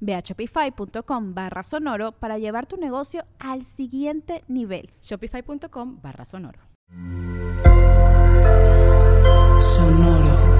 [0.00, 4.90] Ve a shopify.com barra sonoro para llevar tu negocio al siguiente nivel.
[5.02, 6.60] Shopify.com barra sonoro.
[9.60, 10.58] Sonoro.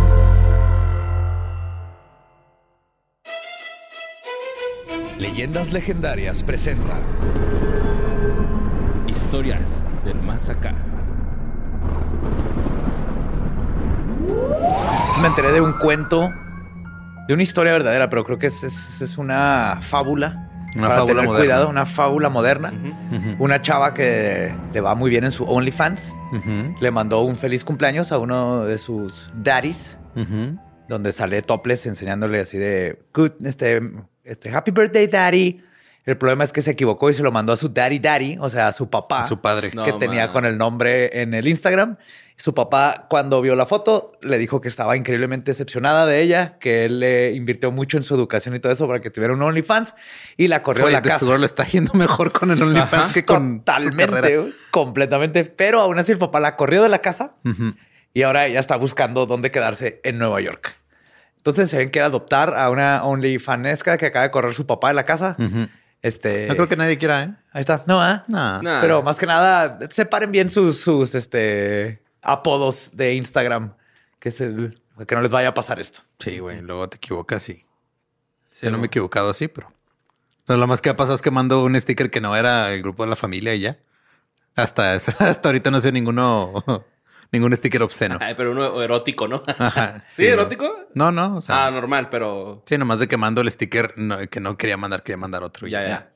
[5.19, 6.97] Leyendas Legendarias presenta
[9.09, 10.75] Historias del Más Acá.
[15.21, 16.33] Me enteré de un cuento,
[17.29, 20.45] de una historia verdadera, pero creo que es, es- es una fábula.
[20.75, 21.39] Una para fábula tener moderna.
[21.45, 22.73] cuidado, una fábula moderna.
[23.39, 26.13] Una chava que le va muy bien en su OnlyFans.
[26.81, 29.97] Le mandó un feliz cumpleaños a uno de sus daddies,
[30.89, 33.81] donde sale topless enseñándole así de good, este,
[34.25, 35.63] este happy birthday, daddy.
[36.09, 38.49] El problema es que se equivocó y se lo mandó a su daddy daddy, o
[38.49, 39.21] sea, a su papá.
[39.21, 39.73] A su padre.
[39.75, 40.33] No, que tenía man.
[40.33, 41.99] con el nombre en el Instagram.
[42.39, 46.87] Su papá, cuando vio la foto, le dijo que estaba increíblemente decepcionada de ella, que
[46.87, 49.95] él le invirtió mucho en su educación y todo eso para que tuviera un OnlyFans
[50.39, 51.37] y la corrió de Oye, la de casa.
[51.37, 55.45] le está yendo mejor con el OnlyFans que con su Totalmente, güey, completamente.
[55.45, 57.75] Pero aún así el papá la corrió de la casa Ujú.
[58.15, 60.75] y ahora ella está buscando dónde quedarse en Nueva York.
[61.37, 64.95] Entonces se ven que adoptar a una OnlyFanesca que acaba de correr su papá de
[64.95, 65.37] la casa.
[65.39, 65.69] Ujú.
[66.03, 67.35] Este, No creo que nadie quiera, ¿eh?
[67.53, 67.83] ahí está.
[67.87, 68.25] No, ¿ah?
[68.29, 68.63] No.
[68.63, 68.81] Nah.
[68.81, 73.75] Pero más que nada, separen bien sus, sus este, apodos de Instagram.
[74.21, 74.47] Que, se,
[75.07, 76.01] que no les vaya a pasar esto.
[76.19, 76.61] Sí, güey.
[76.61, 77.65] Luego te equivocas y...
[78.47, 79.73] Sí, Yo no me he equivocado así, pero...
[80.41, 82.83] Entonces, lo más que ha pasado es que mando un sticker que no era el
[82.83, 83.79] grupo de la familia y ya.
[84.57, 86.65] Hasta, eso- hasta ahorita no sé ninguno...
[87.31, 88.17] Ningún sticker obsceno.
[88.21, 89.43] Ay, pero uno erótico, ¿no?
[89.47, 90.87] Ajá, ¿Sí, erótico?
[90.95, 91.37] No, no.
[91.37, 92.63] O sea, Ah, normal, pero...
[92.67, 95.67] Sí, nomás de que mando el sticker no- que no quería mandar, quería mandar otro.
[95.69, 96.11] Ya, ya.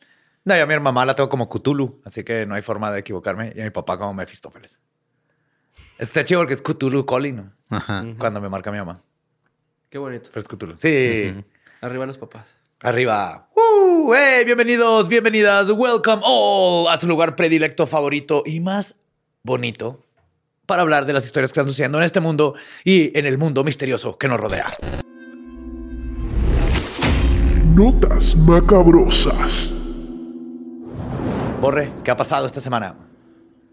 [0.44, 3.00] No, yo a mi mamá la tengo como Cthulhu, así que no hay forma de
[3.00, 3.52] equivocarme.
[3.54, 4.78] Y a mi papá como Mephistófeles.
[5.98, 7.52] Está chido porque es Cthulhu Calling, ¿no?
[7.70, 8.04] Ajá.
[8.18, 9.02] Cuando me marca mi mamá.
[9.90, 10.30] Qué bonito.
[10.32, 10.76] Pero es Cthulhu.
[10.76, 11.32] Sí.
[11.82, 12.56] Arriba los papás.
[12.80, 13.50] Arriba.
[13.54, 14.14] ¡Uh!
[14.14, 14.44] ¡Hey!
[14.44, 15.70] Bienvenidos, bienvenidas.
[15.70, 18.96] Welcome all a su lugar predilecto, favorito y más
[19.44, 20.02] bonito
[20.66, 23.64] para hablar de las historias que están sucediendo en este mundo y en el mundo
[23.64, 24.66] misterioso que nos rodea.
[27.74, 29.72] Notas macabrosas.
[31.60, 32.94] Borre, ¿qué ha pasado esta semana?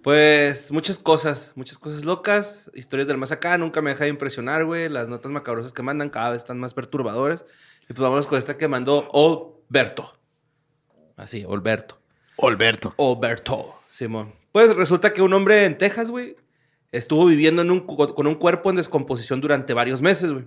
[0.04, 4.64] Pues muchas cosas, muchas cosas locas, historias del más acá, nunca me deja de impresionar,
[4.64, 4.88] güey.
[4.88, 7.46] Las notas macabrosas que mandan cada vez están más perturbadoras.
[7.84, 10.14] Y pues vámonos con esta que mandó Alberto.
[11.18, 12.00] Así, Alberto.
[12.42, 12.96] Alberto.
[12.98, 14.34] Alberto, Simón.
[14.54, 16.38] Pues resulta que un hombre en Texas, güey,
[16.92, 20.46] estuvo viviendo en un cu- con un cuerpo en descomposición durante varios meses, güey.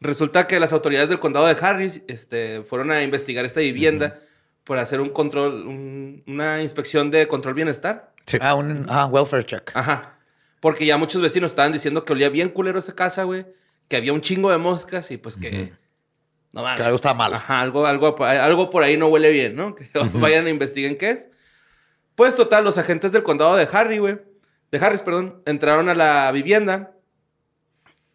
[0.00, 4.18] Resulta que las autoridades del condado de Harris este, fueron a investigar esta vivienda
[4.64, 8.12] por hacer un control, un- una inspección de control bienestar.
[8.26, 8.38] Sí.
[8.40, 9.70] Ah, un ah, welfare check.
[9.74, 10.18] Ajá.
[10.60, 13.46] Porque ya muchos vecinos estaban diciendo que olía bien culero esa casa, güey.
[13.88, 15.72] Que había un chingo de moscas y pues que...
[16.52, 16.76] No mames.
[16.78, 17.34] Que algo estaba mal.
[17.34, 19.74] Ajá, algo, algo, algo por ahí no huele bien, ¿no?
[19.74, 21.28] Que vayan a investiguen qué es.
[22.14, 24.18] Pues total, los agentes del condado de Harry, güey.
[24.78, 25.40] De Harris, perdón.
[25.46, 26.92] Entraron a la vivienda.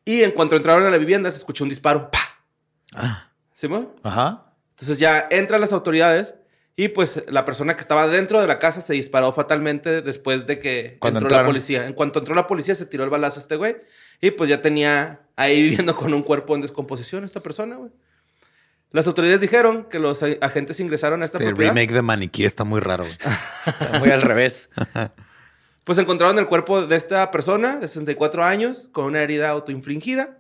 [0.03, 2.11] Y en cuanto entraron a la vivienda se escuchó un disparo.
[2.11, 2.19] ¡Pah!
[2.95, 3.29] Ah.
[3.53, 3.95] ¿Sí, mo?
[4.03, 4.53] Ajá.
[4.71, 6.35] Entonces ya entran las autoridades
[6.75, 10.59] y pues la persona que estaba dentro de la casa se disparó fatalmente después de
[10.59, 11.85] que Cuando entró la policía.
[11.87, 13.77] En cuanto entró la policía se tiró el balazo a este güey
[14.19, 17.91] y pues ya tenía ahí viviendo con un cuerpo en descomposición esta persona, güey.
[18.91, 21.73] Las autoridades dijeron que los agentes ingresaron a esta Este propiedad.
[21.73, 23.03] remake de maniquí está muy raro.
[23.05, 23.15] güey.
[23.67, 24.69] Está Muy al revés.
[25.89, 30.37] Pues encontraron el cuerpo de esta persona de 64 años con una herida autoinfligida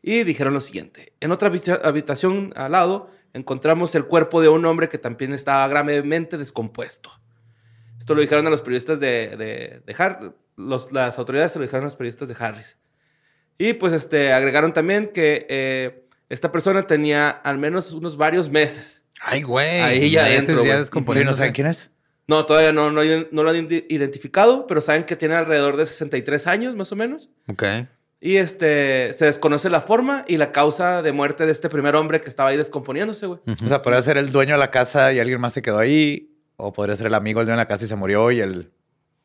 [0.00, 1.12] y dijeron lo siguiente.
[1.18, 5.66] En otra habita- habitación al lado encontramos el cuerpo de un hombre que también estaba
[5.66, 7.10] gravemente descompuesto.
[7.98, 11.64] Esto lo dijeron a los periodistas de, de, de Har- los- las autoridades se lo
[11.64, 12.78] dijeron a los periodistas de Harris.
[13.58, 19.02] Y pues este, agregaron también que eh, esta persona tenía al menos unos varios meses.
[19.20, 19.80] Ay, güey.
[19.80, 20.76] Ahí ya adentro, ya.
[21.22, 21.90] ¿Y no saben quién es?
[22.28, 25.86] No, todavía no, no, no lo han ide- identificado, pero saben que tiene alrededor de
[25.86, 27.28] 63 años, más o menos.
[27.48, 27.62] Ok.
[28.20, 32.20] Y este, se desconoce la forma y la causa de muerte de este primer hombre
[32.20, 33.40] que estaba ahí descomponiéndose, güey.
[33.64, 36.32] O sea, podría ser el dueño de la casa y alguien más se quedó ahí.
[36.56, 38.72] O podría ser el amigo del dueño de la casa y se murió y el...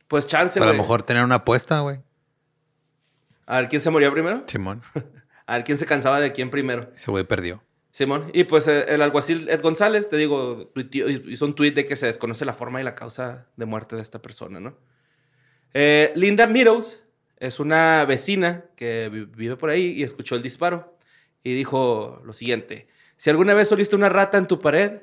[0.07, 0.75] Pues chance, a güey.
[0.75, 1.99] lo mejor tener una apuesta, güey.
[3.45, 4.43] A ver quién se murió primero.
[4.45, 4.81] Simón.
[5.47, 6.89] A ver quién se cansaba de quién primero.
[6.95, 7.63] Ese güey perdió.
[7.91, 8.31] Simón.
[8.33, 10.71] Y pues eh, el alguacil Ed González, te digo,
[11.27, 14.01] hizo un tuit de que se desconoce la forma y la causa de muerte de
[14.01, 14.77] esta persona, ¿no?
[15.73, 17.03] Eh, Linda Meadows
[17.37, 20.97] es una vecina que vi- vive por ahí y escuchó el disparo
[21.43, 25.01] y dijo lo siguiente: Si alguna vez oliste una rata en tu pared,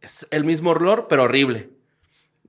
[0.00, 1.70] es el mismo olor, pero horrible.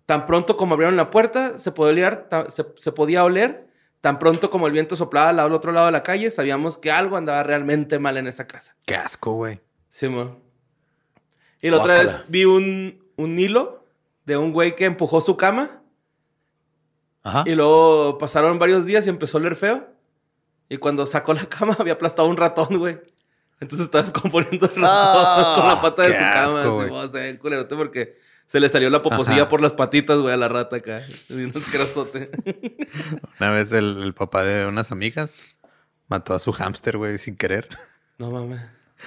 [0.06, 3.71] Tan pronto como abrieron la puerta, se podía oler.
[4.02, 7.18] Tan pronto como el viento soplaba al otro lado de la calle, sabíamos que algo
[7.18, 8.76] andaba realmente mal en esa casa.
[8.86, 9.62] Qué asco, güey.
[9.90, 10.40] Simón.
[11.62, 13.86] Y la otra vez vi un, un hilo
[14.26, 15.82] de un güey que empujó su cama
[17.24, 17.44] Ajá.
[17.46, 19.88] y luego pasaron varios días y empezó a oler feo.
[20.70, 23.00] Y cuando sacó la cama había aplastado un ratón, güey.
[23.60, 26.44] Entonces estaba descomponiendo el ratón Ah, con la pata de su cama.
[26.46, 26.88] asco, güey.
[26.88, 28.18] Simón, se ve culerote porque
[28.52, 29.50] se le salió la poposilla Ajá.
[29.50, 31.02] por las patitas, güey, a la rata acá.
[33.40, 35.58] Una vez el, el papá de unas amigas
[36.10, 37.70] mató a su hámster, güey, sin querer.
[38.18, 38.60] no mames.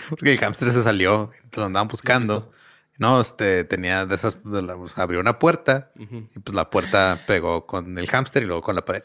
[0.09, 2.51] Porque el hámster se salió, entonces lo andaban buscando.
[2.97, 7.21] No, este tenía de esas, de la- sea, abrió una puerta y pues la puerta
[7.27, 9.03] pegó con el hámster y luego con la pared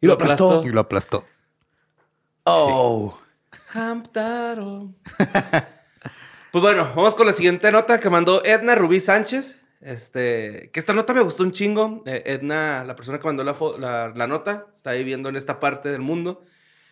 [0.00, 0.62] Y lo aplastó.
[0.64, 1.26] y lo aplastó.
[2.44, 3.18] Oh.
[3.74, 4.94] Hamtaro.
[6.52, 9.60] pues bueno, vamos con la siguiente nota que mandó Edna Rubí Sánchez.
[9.80, 12.02] Este, que esta nota me gustó un chingo.
[12.06, 15.88] Eh, Edna, la persona que mandó la, la, la nota, está viviendo en esta parte
[15.88, 16.42] del mundo.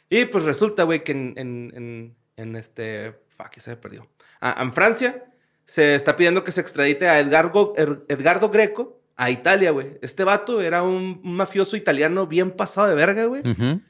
[0.08, 3.18] Y pues resulta, güey, que en, en, en, en este.
[3.36, 4.08] Fuck, se me perdió.
[4.40, 5.24] Ah, en Francia
[5.66, 9.98] se está pidiendo que se extradite a Edgardo, Edgardo Greco a Italia, güey.
[10.00, 13.42] Este vato era un, un mafioso italiano bien pasado de verga, güey.
[13.42, 13.80] Ujú.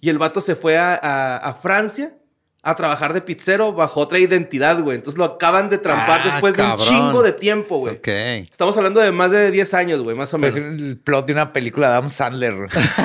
[0.00, 2.14] Y el vato se fue a, a- a Francia
[2.62, 4.96] a trabajar de pizzero bajo otra identidad, güey.
[4.96, 7.96] Entonces lo acaban de trampar Ah, después de un chingo de tiempo, güey.
[7.96, 8.08] Ok.
[8.08, 10.56] Estamos hablando de más de 10 años, güey, más o Es menos.
[10.80, 12.64] el plot de una película de Adam Sandler.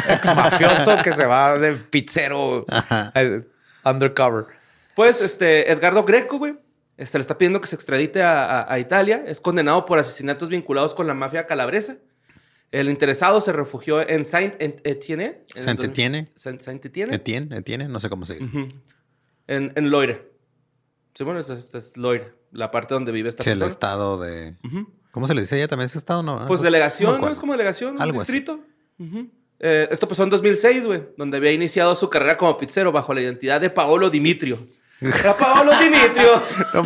[0.09, 3.11] Ex mafioso que se va de pizzero Ajá.
[3.15, 3.43] eh,
[3.85, 4.45] undercover.
[4.95, 6.55] Pues, este, Edgardo Greco, güey,
[6.97, 9.23] este, le está pidiendo que se extradite a, a- a Italia.
[9.27, 11.97] Es condenado por asesinatos vinculados con la mafia calabresa.
[12.71, 15.25] El interesado se refugió en Saint-Etienne.
[15.25, 16.31] en el Saint-Étienne.
[16.35, 17.13] Saint- Saint-Etienne.
[17.13, 18.45] Etienne, Etienne, no sé cómo se dice.
[18.45, 18.67] Ujú.
[19.47, 20.31] En, en Loire.
[21.13, 24.55] Sí, bueno, esto es, es Loire, la parte donde vive esta Sí, el estado de.
[25.11, 26.23] ¿Cómo se le dice allá también ese estado?
[26.23, 27.29] No, Pues delegación, ¿no?
[27.29, 28.31] Es como delegación, un Algo así.
[28.31, 28.59] distrito.
[28.99, 29.29] Ujú.
[29.59, 33.21] Eh, esto pasó en 2006, güey, donde había iniciado su carrera como pizzero bajo la
[33.21, 34.57] identidad de Paolo Dimitrio.
[35.01, 36.41] Era Paolo Dimitrio.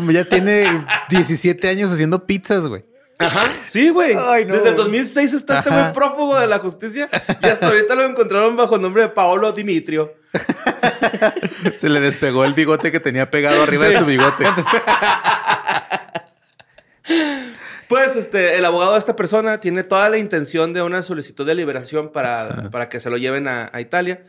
[0.14, 0.66] Ya tiene
[1.10, 2.86] 17 años haciendo pizzas, güey.
[3.20, 4.14] Ajá, sí, güey.
[4.16, 4.76] No, Desde el güey.
[4.76, 7.10] 2006 está este güey prófugo de la justicia
[7.42, 10.14] y hasta ahorita lo encontraron bajo el nombre de Paolo Dimitrio.
[11.76, 13.94] Se le despegó el bigote que tenía pegado arriba Sí.
[13.94, 14.46] de su bigote.
[17.88, 21.56] Pues este, el abogado de esta persona tiene toda la intención de una solicitud de
[21.56, 24.24] liberación para, para que se lo lleven a, a Italia.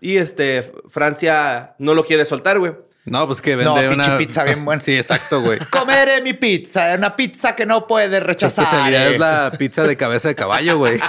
[0.00, 2.72] Y este, Francia no lo quiere soltar, güey.
[3.06, 4.80] No, pues que vende una pizza bien buena.
[4.80, 5.58] Sí, exacto, güey.
[5.70, 8.64] Comeré mi pizza, una pizza que no puede rechazar.
[8.64, 10.98] especialidad es la pizza de cabeza de caballo, güey.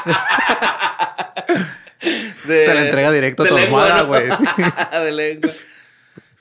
[2.45, 4.07] De- Te la entrega directo a tu almohada, ¿no?
[4.07, 4.29] güey.
[4.29, 4.43] Sí.
[5.03, 5.49] de lengua.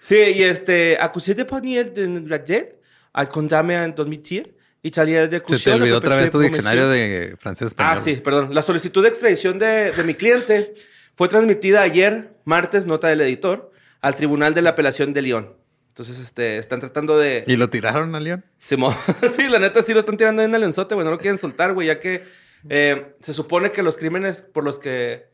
[0.00, 2.78] Sí, y este, accusé de panier de Rajet,
[3.12, 4.48] al condamné en 2010,
[4.82, 7.96] Italia de Se te olvidó otra vez tu diccionario de francés español.
[7.96, 8.54] Ah, sí, perdón.
[8.54, 10.74] La solicitud de extradición de, de mi cliente
[11.14, 13.72] fue transmitida ayer, martes, nota del editor,
[14.04, 15.56] al Tribunal de la Apelación de Lyon.
[15.88, 17.44] Entonces, este, están tratando de...
[17.46, 18.44] ¿Y lo tiraron a León?
[18.58, 18.94] Simón.
[19.34, 21.06] sí, la neta sí lo están tirando en el lenzote, güey.
[21.06, 22.22] No lo quieren soltar, güey, ya que
[22.68, 25.28] eh, se supone que los crímenes por los que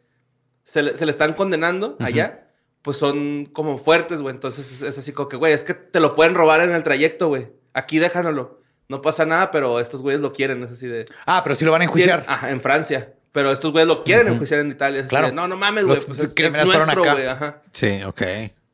[0.63, 2.47] se le, se le están condenando allá,
[2.83, 4.35] pues son como fuertes, güey.
[4.35, 6.85] Entonces es, es así como que, güey, es que te lo pueden robar en el
[6.85, 7.49] trayecto, güey.
[7.75, 8.61] Aquí déjanoslo.
[8.89, 11.09] No pasa nada, pero estos güeyes lo quieren, es así de...
[11.27, 12.25] Ah, pero sí lo van a enjuiciar.
[12.29, 13.15] Ajá, en Francia.
[13.33, 14.99] Pero estos güeyes lo quieren enjuiciar en Italia.
[15.01, 15.29] Es así Claro.
[15.29, 15.97] de, no, no mames, güey.
[15.97, 17.27] Los Pues es, es nuestro, güey.
[17.27, 17.63] Ajá.
[17.73, 18.23] Sí, ok.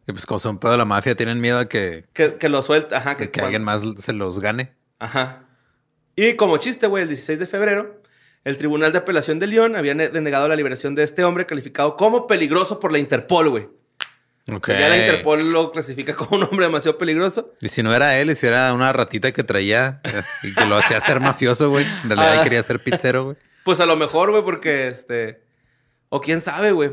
[0.07, 2.63] Y pues como son pedo de la mafia, tienen miedo a que, Que, que lo
[2.63, 2.99] suelta.
[2.99, 3.17] Ajá.
[3.17, 4.73] que, Que, alguien más se los gane.
[4.99, 5.43] Ajá.
[6.15, 8.01] Y como chiste, güey, el 16 de febrero,
[8.45, 11.97] el Tribunal de Apelación de Lyon había ne- denegado la liberación de este hombre calificado
[11.97, 13.69] como peligroso por la Interpol, güey.
[14.51, 14.69] Ok.
[14.69, 17.53] Ya la Interpol lo clasifica como un hombre demasiado peligroso.
[17.61, 20.01] Y si no era él, y si era una ratita que traía
[20.45, 21.85] y que lo hacía ser mafioso, güey.
[22.05, 22.43] En realidad Ah.
[22.45, 23.37] quería ser pizzero, güey.
[23.65, 25.43] Pues a lo mejor, güey, porque este.
[26.09, 26.93] O quién sabe, güey.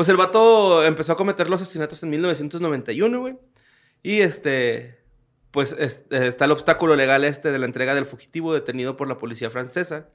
[0.00, 3.36] Pues el vato empezó a cometer los asesinatos en 1991, güey.
[4.02, 4.98] Y este.
[5.50, 9.18] Pues es- está el obstáculo legal este de la entrega del fugitivo detenido por la
[9.18, 10.08] policía francesa.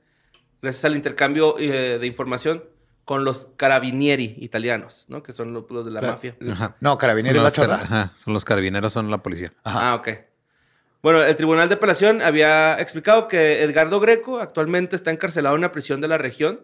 [0.64, 2.64] gracias al intercambio eh, de información
[3.04, 5.22] con los carabinieri italianos, ¿no?
[5.22, 6.16] Que son lo- los de la Claro.
[6.16, 6.36] mafia.
[6.52, 6.76] Ajá.
[6.80, 7.76] No, carabinero es la chota.
[7.84, 9.54] ajá, Son los carabineros, son la policía.
[9.64, 9.92] Ajá.
[9.92, 10.10] Ah, ok.
[11.04, 15.72] Bueno, el Tribunal de Apelación había explicado que Edgardo Greco actualmente está encarcelado en una
[15.72, 16.62] prisión de la región.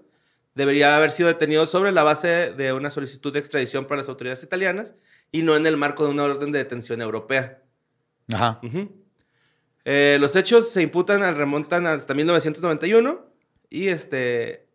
[0.55, 4.43] Debería haber sido detenido sobre la base de una solicitud de extradición para las autoridades
[4.43, 4.93] italianas
[5.31, 7.61] y no en el marco de una orden de detención europea.
[8.33, 8.59] Ajá.
[8.63, 8.91] Ujú.
[9.85, 13.25] Eh, los hechos se imputan, al- remontan hasta 1991
[13.69, 14.67] y este,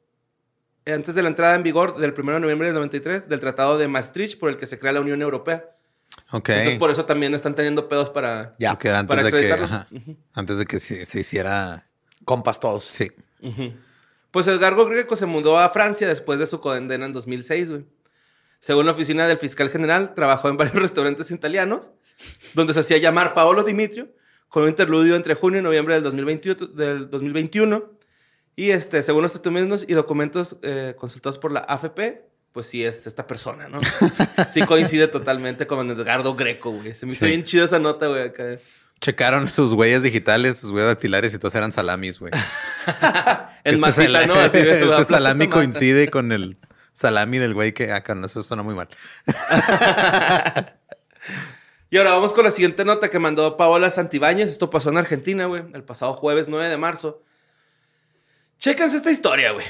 [0.87, 3.87] antes de la entrada en vigor del 1 de noviembre del 93 del Tratado de
[3.87, 5.71] Maastricht por el que se crea la Unión Europea.
[6.33, 6.49] Ok.
[6.49, 8.57] Entonces por eso también están teniendo pedos para...
[8.59, 8.73] Ya.
[8.73, 9.87] Porque era antes para de que, ajá,
[10.33, 11.87] antes de que se, se hiciera.
[12.25, 12.85] Compas todos.
[12.87, 13.13] Sí.
[13.43, 13.75] Ujú.
[14.37, 17.87] Pues Edgardo Greco se mudó a Francia después de su condena en 2006, güey.
[18.61, 21.91] Según la oficina del fiscal general, trabajó en varios restaurantes italianos,
[22.53, 24.11] donde se hacía llamar Paolo Dimitrio,
[24.51, 26.67] con un interludio entre junio y noviembre del 2021.
[26.67, 27.93] Del 2021
[28.57, 33.07] y este, según los testimonios y documentos eh, consultados por la AFP, pues sí es
[33.07, 33.79] esta persona, ¿no?
[34.53, 36.93] Sí coincide totalmente con Edgardo Greco, güey.
[36.93, 37.31] Se me hizo Sí.
[37.31, 38.59] bien chido esa nota, güey, acá.
[39.01, 42.33] Checaron sus huellas digitales, sus huellas dactilares y todos eran salamis, güey.
[43.65, 44.35] En Este masita, ¿no?
[44.35, 45.71] Así de, este "Aplasta salami esta masa".
[45.73, 46.57] coincide con el
[46.93, 48.89] salami del güey que acá no, eso suena muy mal.
[51.89, 54.51] Y ahora vamos con la siguiente nota que mandó Paola Santibáñez.
[54.51, 57.23] Esto pasó en Argentina, güey, el pasado jueves 9 de marzo.
[58.59, 59.65] Chéquense esta historia, güey.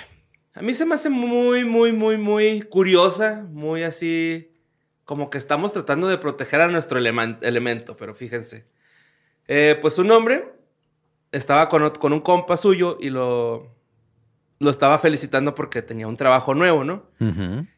[0.55, 4.51] A mí se me hace muy, muy, muy, muy curiosa, muy así,
[5.05, 8.67] como que estamos tratando de proteger a nuestro elemento, pero fíjense.
[9.49, 10.53] Eh, pues un hombre
[11.33, 13.75] estaba con, un compa suyo y lo,
[14.59, 17.05] lo estaba felicitando porque tenía un trabajo nuevo, ¿no?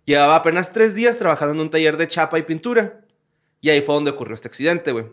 [0.04, 3.00] Llevaba apenas tres días trabajando en un taller de chapa y pintura.
[3.60, 5.06] Y ahí fue donde ocurrió este accidente, güey.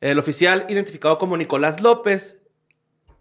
[0.00, 2.38] El oficial, identificado como Nicolás López,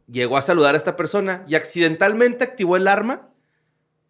[0.08, 3.29] llegó a saludar a esta persona y accidentalmente activó el arma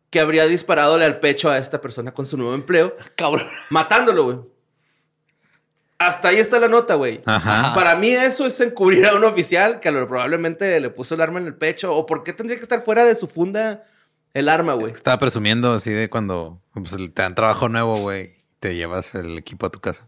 [0.10, 3.46] que habría disparadole al pecho a esta persona con su nuevo empleo, Cabrón.
[3.70, 4.40] matándolo, güey.
[6.00, 7.22] Hasta ahí está la nota, güey.
[7.26, 7.74] Ajá.
[7.76, 11.22] Para mí eso es encubrir a un oficial que a lo probablemente le puso el
[11.22, 11.94] arma en el pecho.
[11.94, 13.84] ¿O por qué tendría que estar fuera de su funda
[14.34, 14.94] el arma, güey?
[14.94, 18.46] Estaba presumiendo así de cuando pues, te dan trabajo nuevo, güey.
[18.62, 20.08] Te llevas el equipo a tu casa.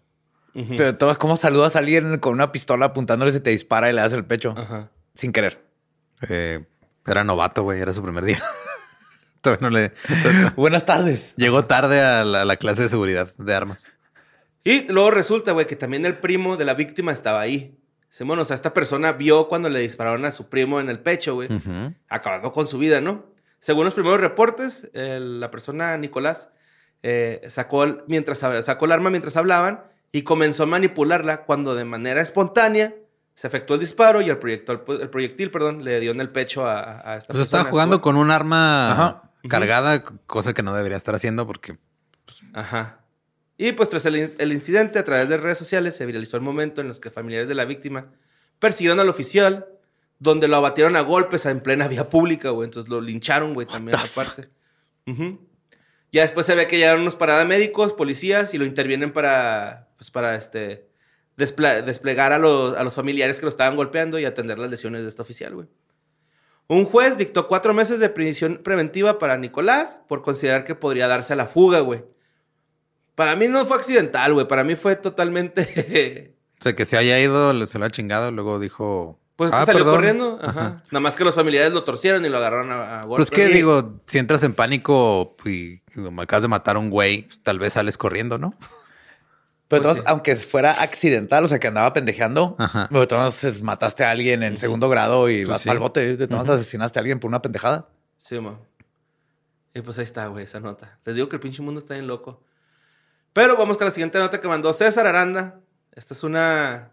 [0.54, 4.02] Pero tomas cómo saludas a alguien con una pistola apuntándole, se te dispara y le
[4.02, 4.54] das el pecho.
[4.58, 4.90] Ajá.
[5.14, 5.62] Sin querer.
[6.30, 6.64] Eh,
[7.06, 7.82] era novato, güey.
[7.82, 8.42] Era su primer día.
[9.42, 9.92] Todavía no le...
[10.56, 11.34] Buenas tardes.
[11.36, 13.88] Llegó tarde a la, a la clase de seguridad de armas.
[14.64, 17.78] Y luego resulta, güey, que también el primo de la víctima estaba ahí.
[18.10, 21.00] Sí, bueno, o sea, esta persona vio cuando le dispararon a su primo en el
[21.00, 21.94] pecho, güey, Ujú.
[22.10, 23.26] acabando con su vida, ¿no?
[23.60, 26.50] Según los primeros reportes, el- la persona, Nicolás,
[27.04, 31.86] eh, sacó, el, mientras, sacó el arma mientras hablaban y comenzó a manipularla cuando de
[31.86, 32.94] manera espontánea
[33.34, 36.66] se efectuó el disparo y el proyectil, el proyectil perdón, le dio en el pecho
[36.68, 37.70] a, a esta O sea, estaba persona.
[37.72, 39.32] jugando con un arma Ajá.
[39.48, 41.78] cargada, cosa que no debería estar haciendo porque
[42.54, 43.00] Ajá.
[43.64, 46.42] Y pues tras el, in- el incidente, a través de redes sociales se viralizó el
[46.42, 48.08] momento en los que familiares de la víctima
[48.58, 49.68] persiguieron al oficial,
[50.18, 52.66] donde lo abatieron a golpes en plena vía pública, güey.
[52.66, 54.50] Entonces lo lincharon, güey, también aparte.
[56.12, 60.34] Ya después se ve que llegaron unos paramédicos, policías, y lo intervienen para, pues para
[60.36, 60.88] este,
[61.38, 65.10] desplegar a los, a los familiares que lo estaban golpeando y atender las lesiones de
[65.10, 65.68] este oficial, güey.
[66.68, 71.34] Un juez dictó cuatro meses de prisión preventiva para Nicolás por considerar que podría darse
[71.34, 72.04] a la fuga, güey.
[73.22, 74.48] Para mí no fue accidental, güey.
[74.48, 76.34] Para mí fue totalmente...
[76.60, 79.20] O sea, que se haya ido, se lo ha chingado, luego dijo...
[79.36, 79.96] Pues "Ah, que salió perdón".
[79.96, 80.40] corriendo.
[80.42, 80.50] Ajá.
[80.50, 80.84] Ajá.
[80.92, 83.32] Nada más que los familiares lo torcieron y lo agarraron a, a Pues golpes.
[83.32, 87.24] que Y- digo, si entras en pánico y como acabas de matar a un güey,
[87.28, 88.54] pues, tal vez sales corriendo, ¿no?
[88.60, 88.70] Pero
[89.70, 90.04] Pues todos, sí.
[90.06, 92.88] aunque fuera accidental, o sea, que andaba pendejeando, Ajá.
[92.92, 95.70] pero entonces mataste a alguien en segundo grado y Pues vas sí.
[95.70, 96.18] al bote.
[96.18, 97.88] De todas asesinaste a alguien por una pendejada.
[98.18, 98.60] Sí, ma.
[99.74, 101.00] Y pues ahí está, güey, esa nota.
[101.06, 102.44] Les digo que el pinche mundo está bien loco.
[103.34, 105.60] Pero vamos con la siguiente nota que mandó César Aranda.
[105.94, 106.92] Esta es una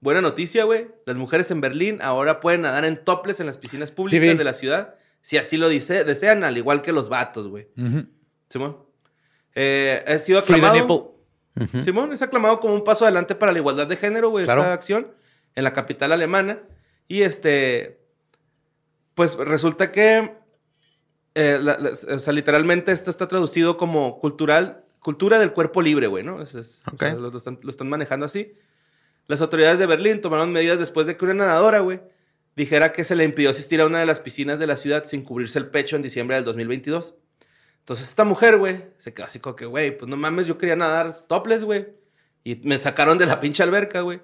[0.00, 0.88] buena noticia, güey.
[1.06, 4.52] Las mujeres en Berlín ahora pueden nadar en toples en las piscinas públicas de la
[4.54, 7.68] ciudad, si así lo dice, desean, al igual que los vatos, güey.
[8.48, 8.78] Simón.
[9.54, 11.14] Eh, ha sido aclamado.
[11.84, 14.60] Simón es aclamado como un paso adelante para la igualdad de género, güey, Claro.
[14.62, 15.12] esta acción
[15.54, 16.58] en la capital alemana.
[17.08, 18.00] Y este,
[19.14, 20.34] pues resulta que,
[21.34, 26.06] eh, la- la- o sea, literalmente esto está traducido como cultural, cultura del cuerpo libre,
[26.08, 26.40] güey, ¿no?
[26.42, 27.00] Es- es- o Ok.
[27.02, 28.54] sea, lo, lo están, lo están manejando así.
[29.28, 32.00] Las autoridades de Berlín tomaron medidas después de que una nadadora, güey,
[32.56, 35.22] dijera que se le impidió asistir a una de las piscinas de la ciudad sin
[35.22, 37.14] cubrirse el pecho en diciembre del 2022.
[37.80, 40.74] Entonces esta mujer, güey, se quedó así como que, güey, pues no mames, yo quería
[40.74, 41.86] nadar topless, güey.
[42.42, 44.20] Y me sacaron de la pinche alberca, güey.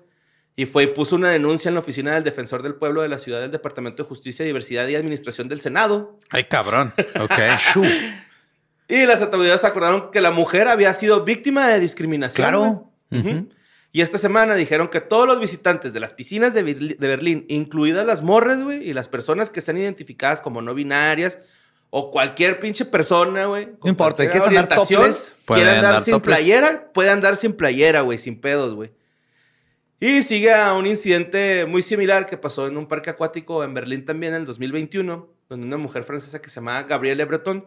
[0.57, 3.19] Y fue y puso una denuncia en la oficina del defensor del pueblo de la
[3.19, 6.19] ciudad del Departamento de Justicia, Diversidad y Administración del Senado.
[6.31, 6.93] Ay, cabrón.
[7.19, 7.33] Ok.
[8.91, 12.45] Y las autoridades acordaron que la mujer había sido víctima de discriminación.
[12.45, 12.93] Claro.
[13.93, 16.63] Y esta semana dijeron que todos los visitantes de las piscinas de,
[16.99, 21.39] Berlín, incluidas las morres, güey, y las personas que están identificadas como no binarias,
[21.91, 23.69] o cualquier pinche persona, güey.
[23.83, 25.33] No importa, ¿quieres andar topless?
[25.45, 26.37] Quiere andar andar sin topless.
[26.37, 28.91] playera, puede andar sin playera, güey, sin pedos, güey.
[30.01, 34.05] Y sigue a un incidente muy similar que pasó en un parque acuático en Berlín
[34.05, 37.67] también en el 2021, donde una mujer francesa que se llamaba Gabrielle Breton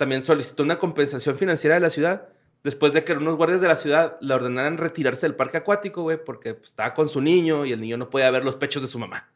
[0.00, 2.28] también solicitó una compensación financiera de la ciudad
[2.64, 6.18] después de que unos guardias de la ciudad le ordenaran retirarse del parque acuático, güey,
[6.24, 8.88] porque pues, estaba con su niño y el niño no podía ver los pechos de
[8.88, 9.28] su mamá.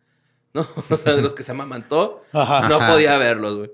[0.54, 0.66] ¿No?
[0.90, 3.70] O sea, de los que se amamantó, no podía verlos, güey.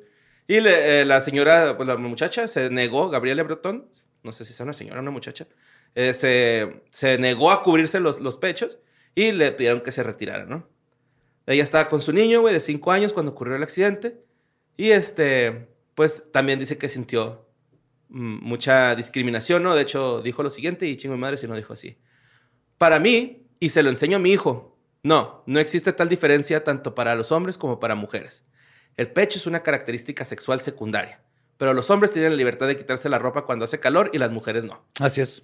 [0.49, 3.87] Y le- eh, la señora, pues la muchacha se negó, Gabriela Breton,
[4.25, 5.47] no sé si es una señora o una muchacha,
[5.95, 8.79] eh, se, se negó a cubrirse los, los pechos
[9.15, 10.67] y le pidieron que se retirara, ¿no?
[11.47, 14.21] Ella estaba con su niño, güey, de 5 años cuando ocurrió el accidente.
[14.77, 15.69] Y este,
[16.01, 17.47] pues también dice que sintió
[18.09, 19.75] mm, mucha discriminación, ¿no?
[19.75, 21.99] De hecho, dijo lo siguiente y chingo mi madre si no dijo así.
[22.79, 26.95] Para mí, y se lo enseño a mi hijo, no, no existe tal diferencia tanto
[26.95, 28.47] para los hombres como para mujeres.
[28.97, 31.21] El pecho es una característica sexual secundaria,
[31.59, 34.31] pero los hombres tienen la libertad de quitarse la ropa cuando hace calor y las
[34.31, 34.83] mujeres no.
[35.01, 35.43] Así es.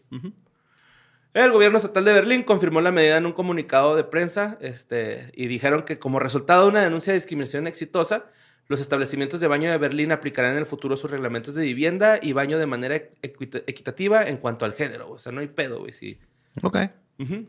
[1.35, 5.49] El gobierno estatal de Berlín confirmó la medida en un comunicado de prensa este, y
[5.49, 8.31] dijeron que como resultado de una denuncia de discriminación exitosa,
[8.68, 12.32] los establecimientos de baño de Berlín aplicarán en el futuro sus reglamentos de vivienda y
[12.32, 15.11] baño de manera equita- equitativa en cuanto al género.
[15.11, 15.92] O sea, no hay pedo, güey.
[15.92, 16.18] Sí.
[16.62, 16.78] Ok.
[17.18, 17.46] Ujú.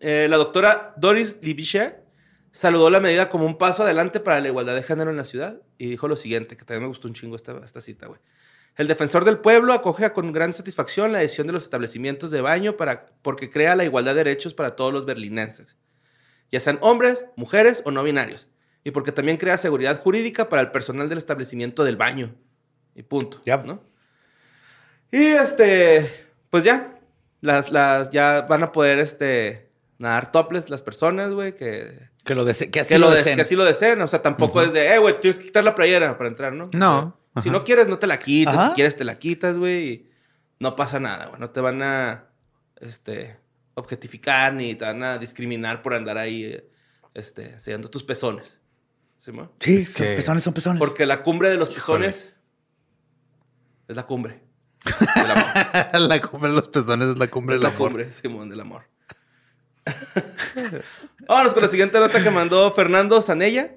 [0.00, 2.04] Eh, la doctora Doris Libicher
[2.50, 5.60] saludó la medida como un paso adelante para la igualdad de género en la ciudad
[5.76, 8.20] y dijo lo siguiente, que también me gustó un chingo esta, esta cita, güey.
[8.76, 12.76] El defensor del pueblo acoge con gran satisfacción la decisión de los establecimientos de baño
[12.76, 15.76] para, porque crea la igualdad de derechos para todos los berlinenses,
[16.50, 18.48] ya sean hombres, mujeres o no binarios,
[18.88, 22.34] y porque también crea seguridad jurídica para el personal del establecimiento del baño.
[22.94, 23.42] Y punto.
[23.44, 23.58] Ya.
[23.58, 23.82] ¿no?
[25.12, 26.98] Y este, pues ya,
[27.40, 32.44] las, las, ya van a poder este, nadar topless las personas, güey, que, Que lo
[32.44, 33.36] dese que así que, lo lo des- deseen.
[33.36, 34.00] que así lo deseen.
[34.02, 36.70] O sea, tampoco es de, eh, güey, tienes que quitar la playera para entrar, ¿no?
[36.72, 37.16] No.
[37.42, 38.54] Si no quieres, no te la quites.
[38.54, 38.68] Ajá.
[38.70, 39.88] Si quieres, te la quitas, güey.
[39.88, 40.10] y
[40.60, 41.38] No pasa nada, güey.
[41.38, 42.24] No te van a,
[42.80, 43.36] este,
[43.74, 46.60] objetificar ni te van a discriminar por andar ahí,
[47.14, 48.56] este, enseñando tus pezones.
[49.18, 49.32] ¿Sí?
[49.60, 50.78] Sí, Es son que- pezones, son pezones.
[50.78, 52.06] Porque la cumbre de los Híjole.
[52.06, 52.34] pezones
[53.88, 54.40] es la cumbre.
[55.16, 55.46] del amor.
[56.08, 57.88] la cumbre de los pezones es la cumbre Es del la amor.
[57.90, 58.82] cumbre, Simón, del amor.
[61.26, 63.74] Vámonos con la siguiente nota que mandó Fernando Zanella.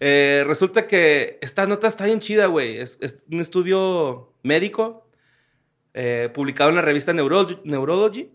[0.00, 2.78] Eh, resulta que esta nota está bien chida, güey.
[2.78, 5.08] Es, es un estudio médico
[5.94, 8.32] eh, publicado en la revista Neurology, Neurology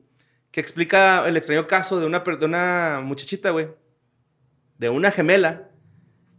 [0.52, 3.68] que explica el extraño caso de una, per- de una muchachita, güey.
[4.78, 5.69] De una gemela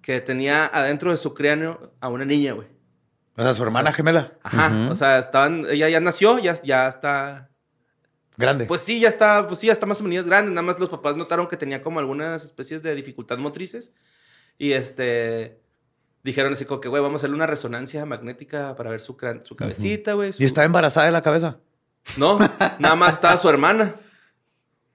[0.03, 2.69] que tenía adentro de su cráneo a una niña, güey.
[3.37, 4.33] O sea, su hermana gemela.
[4.43, 7.51] Ajá, o sea, estaban, ella ya nació, ya, ya está
[8.37, 8.67] Grande.
[8.67, 10.51] pues sí, ya está, pues sí, ya está más o menos grande.
[10.51, 13.93] Nada más los papás notaron que tenía como algunas especies de dificultad motrices.
[14.59, 15.61] Y este.
[16.23, 19.57] Dijeron así como que, güey, vamos a hacerle una resonancia magnética para ver su, su
[19.57, 20.35] cabecita, güey.
[20.35, 21.59] su- y estaba embarazada de la cabeza.
[22.19, 22.39] No,
[22.79, 23.95] nada más estaba su hermana.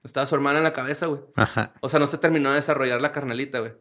[0.04, 1.22] Estaba su hermana en la cabeza, güey.
[1.34, 1.72] Ajá.
[1.80, 3.72] O sea, no se terminó de desarrollar la carnalita, güey.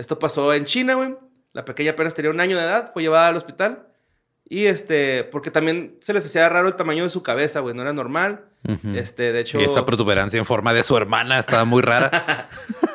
[0.00, 1.14] Esto pasó en China, güey.
[1.52, 3.86] La pequeña apenas tenía un año de edad, fue llevada al hospital.
[4.48, 7.74] Y este, porque también se les hacía raro el tamaño de su cabeza, güey.
[7.74, 8.44] No era normal.
[8.94, 9.60] Este, de hecho.
[9.60, 12.48] Y esa protuberancia en forma de su hermana estaba muy rara.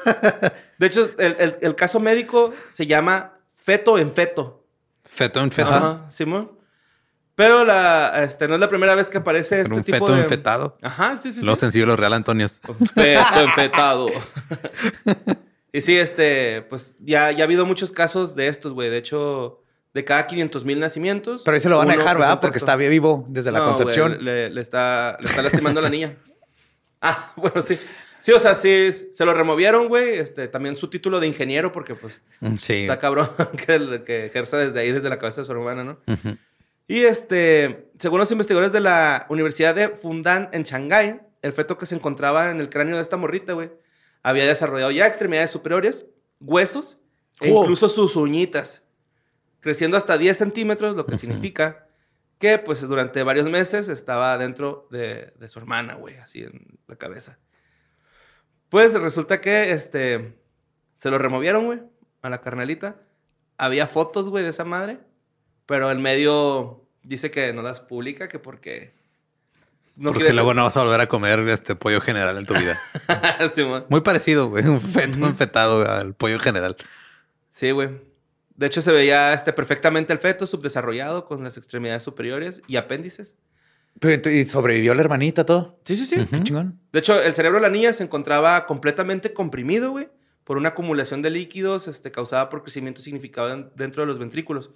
[0.78, 4.66] De hecho, el, el- el caso médico se llama feto en feto.
[5.04, 5.70] feto en feto.
[5.70, 6.52] Ajá, Simón.
[7.34, 10.14] Pero la, este, no es la primera vez que aparece Era este un tipo feto
[10.14, 10.22] de...
[10.24, 10.78] enfetado.
[10.82, 11.46] Ajá, sí, sí, sí.
[11.46, 12.60] Los sencillos, los Real Antonios.
[12.94, 14.10] Feto enfetado.
[15.78, 18.90] y sí, este, pues ya, ya ha habido muchos casos de estos, güey.
[18.90, 19.62] De hecho,
[19.94, 21.42] de cada 500 mil nacimientos...
[21.44, 22.40] Pero ahí se lo van a dejar, ¿verdad?
[22.40, 24.24] Porque está vivo desde la No, güey, concepción.
[24.24, 26.16] le, le está, le está lastimando a la niña.
[27.02, 27.78] Ah, bueno, sí.
[28.20, 30.16] Sí, o sea, sí, se lo removieron, güey.
[30.18, 32.74] Este, también su título de ingeniero, porque pues Mm, Sí.
[32.82, 33.30] está cabrón
[33.68, 36.00] que, que ejerza desde ahí, desde la cabeza de su hermana, ¿no?
[36.88, 41.86] Y este, según los investigadores de la Universidad de Fundan en Shanghái, el feto que
[41.86, 43.70] se encontraba en el cráneo de esta morrita, güey,
[44.26, 46.08] había desarrollado ya extremidades superiores,
[46.40, 46.98] huesos
[47.42, 48.82] e incluso sus uñitas,
[49.60, 51.88] creciendo hasta 10 centímetros, lo que significa
[52.40, 56.96] que, pues, durante varios meses estaba dentro de, de su hermana, güey, así en la
[56.96, 57.38] cabeza.
[58.70, 60.40] Pues resulta que, este,
[60.96, 61.84] se lo removieron, güey,
[62.24, 63.00] a la carnalita.
[63.60, 65.02] Había fotos, güey, de esa madre.
[65.68, 68.95] Pero el medio dice que no las publica, que porque
[69.96, 72.80] no Porque luego no vas a volver a comer este pollo general en tu vida.
[73.90, 74.66] Muy parecido, güey.
[74.66, 76.76] Un feto enfetado al pollo general.
[77.52, 77.90] Sí, güey.
[78.56, 83.36] De hecho, se veía este, perfectamente el feto subdesarrollado con las extremidades superiores y apéndices.
[84.00, 85.80] Pero y sobrevivió la hermanita, todo.
[85.86, 86.26] Sí, sí, sí.
[86.44, 86.80] Chingón.
[86.92, 90.10] De hecho, el cerebro de la niña se encontraba completamente comprimido, güey,
[90.44, 94.72] por una acumulación de líquidos este, causada por crecimiento significado en- dentro de los ventrículos.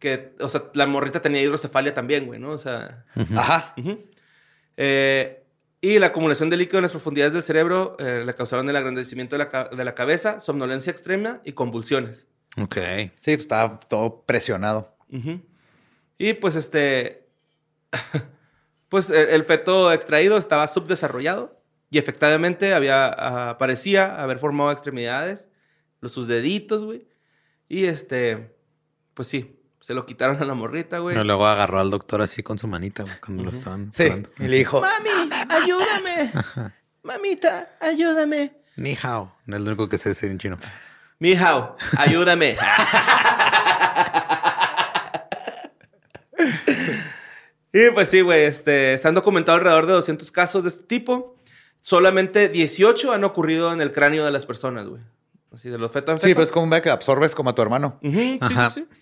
[0.00, 2.50] Que, o sea, la morrita tenía hidrocefalia también, güey, ¿no?
[2.50, 3.04] O sea,
[3.36, 3.72] Ajá.
[3.78, 3.98] ujú.
[4.76, 5.42] Eh,
[5.80, 9.36] y la acumulación de líquido en las profundidades del cerebro eh, le causaron el agrandecimiento
[9.36, 12.26] de la, de la cabeza, somnolencia extrema y convulsiones.
[12.58, 12.76] Ok.
[13.18, 14.96] Sí, pues estaba todo presionado.
[15.12, 15.40] Ujú.
[16.18, 17.28] Y pues este.
[18.88, 21.60] pues el, feto extraído estaba subdesarrollado
[21.90, 25.48] y efectivamente había, ah, parecía haber formado extremidades,
[26.00, 27.06] los, sus deditos, güey.
[27.68, 28.56] Y este.
[29.14, 31.16] Pues sí, se lo quitaron a la morrita, güey.
[31.16, 34.02] Y luego agarró al doctor así con su manita güey, cuando lo estaban Sí.
[34.02, 34.30] curando.
[34.40, 36.32] Y le dijo, ¡Mami, ayúdame!
[37.04, 38.56] ¡Mamita, ayúdame!
[38.74, 39.32] Ni hao.
[39.44, 40.58] No es lo único que sé decir en chino.
[41.20, 42.56] Mijao, ayúdame.
[47.72, 51.36] y pues sí, güey, este, se han documentado alrededor de 200 casos de este tipo.
[51.80, 55.02] Solamente 18 han ocurrido en el cráneo de las personas, güey.
[55.52, 56.38] Así de los fetos sí, feto.
[56.38, 57.98] pues como ve que absorbes como a tu hermano.
[58.02, 58.70] Sí, Ajá.
[58.70, 58.96] sí, sí.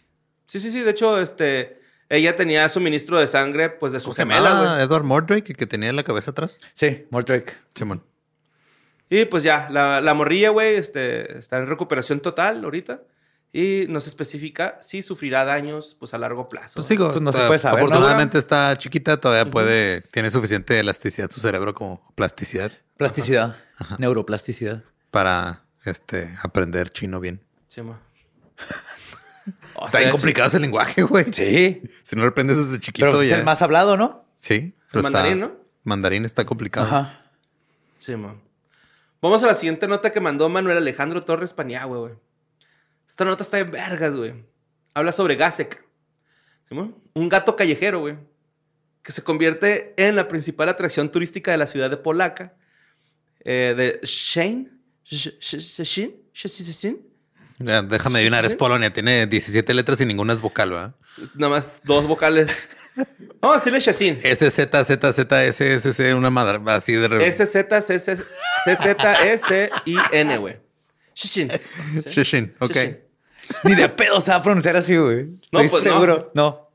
[0.46, 0.80] Sí, sí, sí.
[0.80, 4.82] De hecho, este, ella tenía suministro de sangre, pues, de su gemela, güey.
[4.82, 6.58] Edward Mordrake, el que tenía la cabeza atrás.
[6.72, 7.54] Sí, Mordrake.
[7.74, 8.02] Simón.
[9.10, 13.02] Y pues ya, la, la morrilla, güey, este, está en recuperación total ahorita.
[13.52, 16.72] Y no se especifica si sufrirá daños, pues, a largo plazo.
[16.74, 17.86] Pues digo, Pues no se puede saber, ¿no?
[17.86, 23.56] afortunadamente está chiquita, todavía puede, tiene suficiente elasticidad su cerebro como plasticidad Plasticidad.
[23.98, 24.82] Neuroplasticidad.
[25.12, 27.40] para este aprender chino bien.
[27.68, 28.00] Sí, ma.
[29.84, 31.26] Está bien complicado ese lenguaje, güey.
[31.32, 31.82] Sí.
[32.02, 33.38] Si no lo aprendes desde chiquito Pero es ya.
[33.38, 34.24] el más hablado, ¿no?
[34.38, 34.74] Sí.
[34.90, 35.52] pero está- mandarín, ¿no?
[35.84, 36.86] Mandarín está complicado.
[36.86, 37.20] Ajá.
[37.98, 38.36] Sí, ma.
[39.20, 42.12] Vamos a la siguiente nota que mandó Manuel Alejandro Torres Paniagua, güey.
[43.08, 44.34] Esta nota está en vergas, güey.
[44.94, 45.82] Habla sobre Gasek.
[46.68, 46.76] ¿Sí?
[47.14, 48.16] Un gato callejero, güey.
[49.02, 52.54] Que se convierte en la principal atracción turística de la ciudad de Polaca.
[53.46, 54.70] eh, de Shane.
[55.06, 55.38] Sh-
[57.58, 58.54] déjame adivinar, es.
[58.54, 58.92] Polonia.
[58.92, 60.94] Tiene 17 letras y ninguna es vocal, ¿verdad?
[61.34, 62.50] Nada más dos vocales.
[63.40, 64.18] Vamos a decirle Szczecin.
[64.22, 67.08] S, Z, Z, Z, S, S, C, una madre así de...
[67.08, 70.56] re- S Z C C C Z E C I N, güey.
[71.14, 71.48] Szczecin.
[72.06, 72.76] Sheshin, ok.
[73.64, 75.26] Ni de pedo se va a pronunciar así, güey.
[75.52, 76.30] No, Estoy pues seguro.
[76.34, 76.70] No.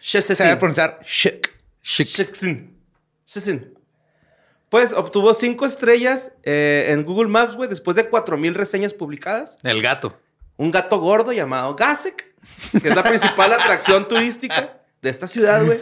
[0.00, 1.50] Se va a pronunciar shik.
[1.82, 2.76] Szczecin.
[3.26, 3.74] Szczecin.
[4.68, 9.56] Pues obtuvo cinco estrellas eh, en Google Maps, güey, después de 4000 reseñas publicadas.
[9.62, 10.18] El gato.
[10.56, 12.34] Un gato gordo llamado Gasek,
[12.82, 15.80] que es la principal atracción turística de esta ciudad, güey,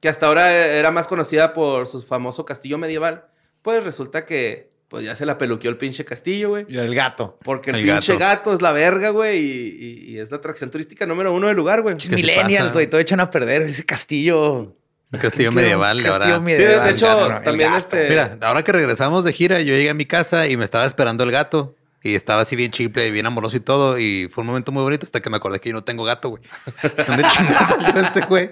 [0.00, 3.26] que hasta ahora era más conocida por su famoso castillo medieval.
[3.62, 6.64] Pues resulta que pues ya se la peluqueó el pinche castillo, güey.
[6.68, 7.36] Y el gato.
[7.42, 8.36] Porque el, El pinche gato.
[8.36, 8.54] gato.
[8.54, 11.82] es la verga, güey, y, y- y es la atracción turística número uno del lugar,
[11.82, 11.96] güey.
[11.96, 12.86] ¿Qué Sí, se Millennials, güey.
[12.86, 14.76] Todo echan a perder ese castillo.
[15.16, 15.98] Un castillo medieval.
[15.98, 16.26] un ahora.
[16.26, 18.08] castillo de, hecho, gato, también este...
[18.08, 21.24] Mira, ahora que regresamos de gira, yo llegué a mi casa y me estaba esperando
[21.24, 21.74] el gato.
[22.02, 23.98] Y estaba así bien chiple y bien amoroso y todo.
[23.98, 26.28] Y fue un momento muy bonito hasta que me acordé que yo no tengo gato,
[26.28, 26.42] güey.
[27.06, 27.24] ¿Dónde
[27.68, 28.50] salió este güey?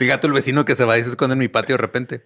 [0.00, 2.24] Gato, el vecino que se va y se esconde en mi patio de repente.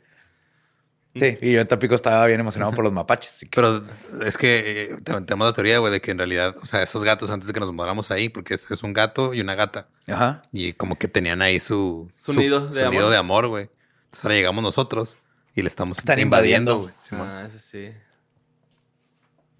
[1.14, 3.40] Sí, y yo en Tampico estaba bien emocionado por los mapaches.
[3.40, 3.84] que- Pero
[4.24, 7.04] es que eh, te- tenemos la teoría, güey, de que en realidad, o sea, esos
[7.04, 9.88] gatos antes de que nos mudáramos ahí, porque es, es un gato y una gata.
[10.08, 10.40] Ajá.
[10.52, 12.94] Y como que tenían ahí su, Su nido de su amor.
[12.94, 13.68] nido de amor, güey.
[14.04, 15.18] Entonces ahora llegamos nosotros
[15.54, 16.78] y le estamos Están invadiendo.
[16.78, 16.94] güey.
[17.12, 17.92] Ah, eso sí.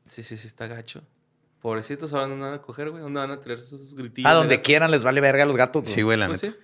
[0.07, 1.03] Sí, sí, sí, está gacho.
[1.61, 3.03] Pobrecitos, ahora no van a coger, güey.
[3.03, 4.27] ¿Dónde van a tirar sus gritillos?
[4.29, 5.85] A de donde quieran les vale verga a los gatos.
[5.88, 6.57] Sí, güey, la Pues neta.
[6.57, 6.62] sí.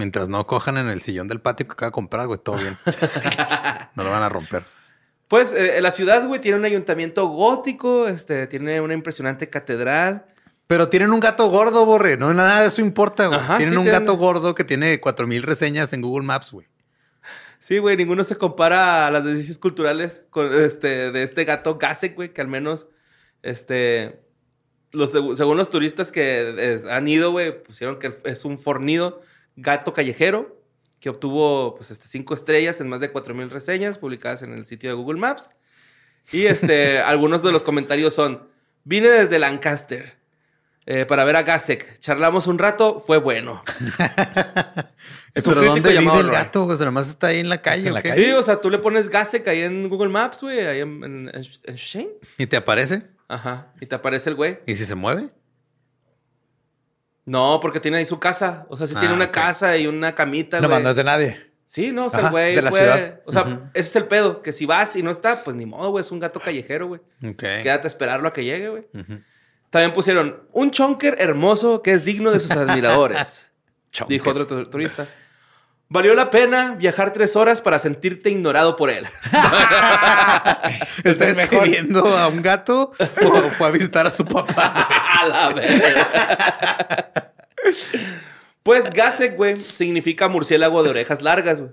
[0.00, 2.74] Mientras no cojan en el sillón del patio que acaba de comprar, güey, todo bien.
[3.96, 4.64] no lo van a romper.
[5.28, 10.24] Pues eh, la ciudad, güey, tiene un ayuntamiento gótico, este, tiene una impresionante catedral.
[10.66, 12.16] Pero tienen un gato gordo, borre.
[12.16, 13.38] No, nada de eso importa, güey.
[13.38, 16.66] Ajá, tienen sí un tienen- gato gordo que tiene 4000 reseñas en Google Maps, güey.
[17.58, 22.14] Sí, güey, ninguno se compara a las delicias culturales con, este, de este gato Gasek,
[22.16, 22.86] güey, que al menos,
[23.42, 24.22] este,
[24.92, 29.20] los, seg- según los turistas que es- han ido, güey, pusieron que es un fornido
[29.56, 30.58] gato callejero
[31.00, 34.90] que obtuvo, pues, este, cinco estrellas en más de 4.000 reseñas publicadas en el sitio
[34.90, 35.50] de Google Maps.
[36.30, 38.48] Y, este, algunos de los comentarios son,
[38.84, 40.18] vine desde Lancaster
[40.86, 41.98] eh, para ver a Gasek.
[42.00, 43.62] Charlamos un rato, fue bueno.
[45.32, 46.32] Es un Pero ¿dónde vive el Roy.
[46.32, 46.64] gato?
[46.66, 47.84] O sea, nada más está ahí en la calle.
[47.86, 48.08] en ¿o la qué?
[48.10, 48.24] calle.
[48.24, 51.28] Sí, o sea, tú le pones Gasek ahí en Google Maps, güey, ahí en, en,
[51.32, 52.10] en- en Shane.
[52.36, 53.04] ¿Y te aparece?
[53.28, 53.68] Ajá.
[53.80, 54.58] Y te aparece el güey.
[54.66, 55.28] ¿Y si se mueve?
[57.30, 58.66] No, porque tiene ahí su casa.
[58.68, 60.82] O sea, si Ah, tiene una casa y una camita, No güey.
[60.82, 61.50] no es de nadie.
[61.66, 63.20] Sí, no, o sea, Ajá, güey de la ciudad.
[63.26, 65.90] O sea, ese es el pedo, que si vas y no está, pues ni modo,
[65.90, 67.00] güey, es un gato callejero, güey.
[67.24, 67.38] Ok.
[67.62, 68.86] Quédate a esperarlo a que llegue, güey.
[69.70, 73.46] También pusieron un chonker hermoso que es digno de sus admiradores.
[73.92, 74.12] Chonker.
[74.18, 75.06] dijo otro tu- turista.
[75.92, 79.06] Valió la pena viajar tres horas para sentirte ignorado por él.
[81.02, 81.54] ¿Está el mejor.
[81.66, 84.86] escribiendo a un gato o fue a visitar a su papá?
[85.20, 87.22] a la verga.
[88.62, 91.72] pues Gasek, güey, significa murciélago de orejas largas, güey.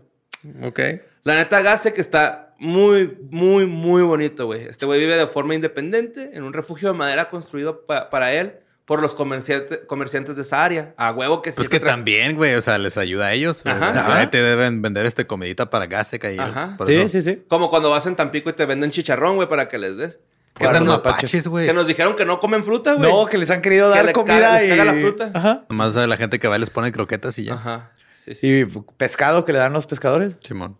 [0.68, 0.80] ok.
[1.24, 4.64] La neta, Gasek está muy, muy, muy bonito, güey.
[4.64, 8.56] Este güey vive de forma independiente en un refugio de madera construido pa- para él
[8.88, 10.94] por los comerciante- comerciantes de esa área.
[10.98, 11.58] A huevo que sí.
[11.58, 13.62] Pues que también, güey, o sea, les ayuda a ellos.
[13.66, 14.32] Ajá.
[14.32, 16.40] Te deben vender este comidita para Gasek ahí.
[16.40, 16.78] Ajá.
[16.86, 17.10] Sí, eso.
[17.10, 17.44] sí, sí.
[17.50, 20.20] Como cuando vas en Tampico y te venden chicharrón, güey, para que les des.
[20.56, 21.68] ¿Qué Para tal los mapaches, güey?
[21.68, 23.12] Que nos dijeron que no comen fruta, güey.
[23.12, 24.70] No, que les han querido Que dar le comida caga- les y...
[24.70, 25.32] caga la fruta.
[25.36, 25.66] Ajá.
[25.70, 27.54] Nomás sabe la gente que va y les pone croquetas y ya.
[27.56, 27.92] Ajá.
[28.24, 28.48] Sí, sí.
[28.48, 28.66] Y
[28.98, 30.36] pescado que le dan los pescadores.
[30.42, 30.78] Simón.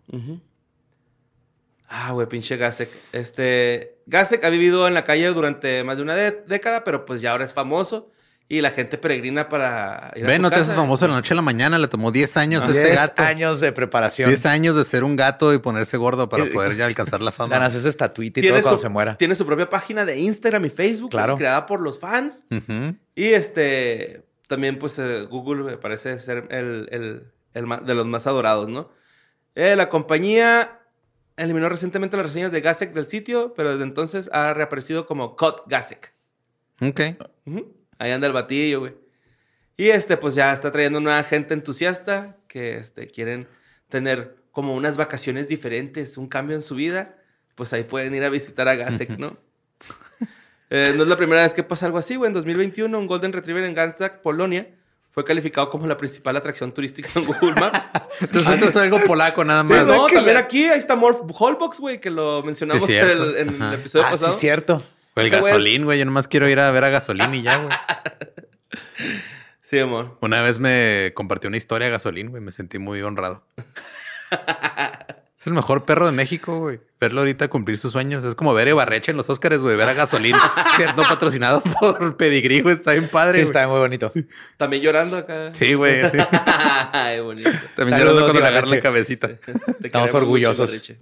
[1.88, 2.90] Ah, güey, pinche Gasek.
[3.12, 3.96] Este.
[4.06, 7.32] Gasek ha vivido en la calle durante más de una de- década, pero pues ya
[7.32, 8.10] ahora es famoso.
[8.50, 11.16] Y la gente peregrina para ir a Ve, su no te haces famoso de la
[11.18, 11.78] noche a la mañana.
[11.78, 13.22] Le tomó 10 años a este 10 gato.
[13.22, 14.26] años de preparación.
[14.30, 17.50] 10 años de ser un gato y ponerse gordo para poder ya alcanzar la fama.
[17.54, 19.16] Ganas esa estatuita y Tiene todo cuando su, se muera.
[19.18, 21.36] tiene su propia página de Instagram y Facebook, Claro.
[21.36, 22.44] creada por los fans.
[23.14, 28.26] Y este, también pues eh, Google me parece ser el, el- el de los más
[28.26, 28.88] adorados, ¿no?
[29.56, 30.77] Eh, la compañía
[31.38, 35.62] eliminó recientemente las reseñas de Gasek del sitio, pero desde entonces ha reaparecido como Cut
[35.66, 36.12] Gasek.
[36.82, 37.00] Ok.
[37.46, 37.74] Ujú.
[37.98, 38.94] Ahí anda el batillo, güey.
[39.76, 43.46] Y este, pues ya está trayendo nueva gente entusiasta que este, quieren
[43.88, 47.16] tener como unas vacaciones diferentes, un cambio en su vida.
[47.54, 49.38] Pues ahí pueden ir a visitar a Gasek, ¿no?
[50.70, 52.28] Eh, no es la primera vez que pasa algo así, güey.
[52.28, 54.68] En 2021, un Golden Retriever en Gdansk, Polonia,
[55.10, 57.80] fue calificado como la principal atracción turística en Google Maps.
[58.20, 59.86] Entonces esto es algo polaco nada Sí, más.
[59.86, 63.24] no, que también aquí, ahí está Morph Holbox, güey, que lo mencionamos Sí, en cierto.
[63.24, 63.74] el, en el Ajá.
[63.74, 64.32] episodio Ah, sí, pasado.
[64.34, 64.82] es cierto.
[65.16, 65.98] O el gasolín, güey.
[65.98, 67.76] Yo nomás quiero ir a ver a gasolín y ya, güey.
[69.60, 70.16] Sí, amor.
[70.22, 72.42] Una vez me compartió una historia a gasolín, güey.
[72.42, 73.44] Me sentí muy honrado.
[75.38, 76.80] Es el mejor perro de México, güey.
[77.00, 78.24] Verlo ahorita cumplir sus sueños.
[78.24, 79.76] Es como ver a Ibarreche en los Óscares, güey.
[79.76, 80.34] Ver a Gasolín,
[80.76, 82.74] cierto, patrocinado por Pedigrí, güey.
[82.74, 83.46] Está bien padre, Sí, güey.
[83.46, 84.10] está muy bonito.
[84.56, 85.54] También llorando acá.
[85.54, 86.02] Sí, güey.
[86.10, 86.18] sí.
[86.92, 87.48] Ay, bonito.
[87.76, 89.30] También Saludos, llorando cuando le agarran la cabecita.
[89.82, 90.72] Estamos orgullosos.
[90.72, 90.94] mucho.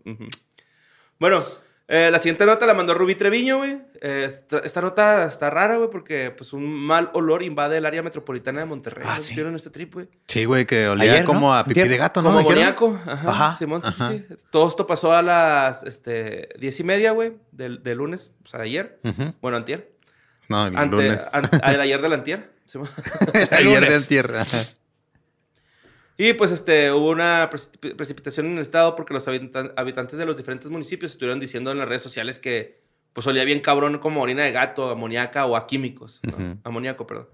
[1.19, 1.43] Bueno,
[1.89, 3.79] eh, la siguiente nota la mandó Rubí Treviño, güey.
[4.01, 8.03] Eh, esta, esta nota está rara, güey, porque pues un mal olor invade el área
[8.03, 9.07] metropolitana de Monterrey.
[9.09, 9.35] Ah, ¿No sí.
[9.35, 10.09] ¿Vieron este trip, güey?
[10.27, 11.27] Sí, güey, que olía Ayer, ¿no?
[11.29, 11.89] como a pipí Antier.
[11.89, 12.29] de gato, ¿no?
[12.29, 13.01] Como amoníaco.
[13.07, 13.31] Ajá.
[13.31, 13.57] Ajá.
[13.59, 14.13] Simón, sí, sí, Ajá.
[14.13, 14.25] sí.
[14.51, 18.61] Todo esto pasó a las este, diez y media, güey, del, del lunes, o sea,
[18.63, 18.99] ayer.
[19.41, 19.93] Bueno, antier.
[20.49, 21.29] No, el Ante- lunes.
[21.33, 22.51] an- el ayer del antier.
[22.67, 22.89] Simón.
[23.53, 24.03] Ayer lunes.
[24.03, 24.45] de tierra.
[26.19, 30.25] Y pues este, hubo una precip- precipitación en el estado porque los habitan- habitantes de
[30.27, 32.81] los diferentes municipios estuvieron diciendo en las redes sociales que
[33.13, 36.21] pues olía bien cabrón como orina de gato, amoníaca o a químicos.
[36.65, 37.29] Amoníaco, perdón.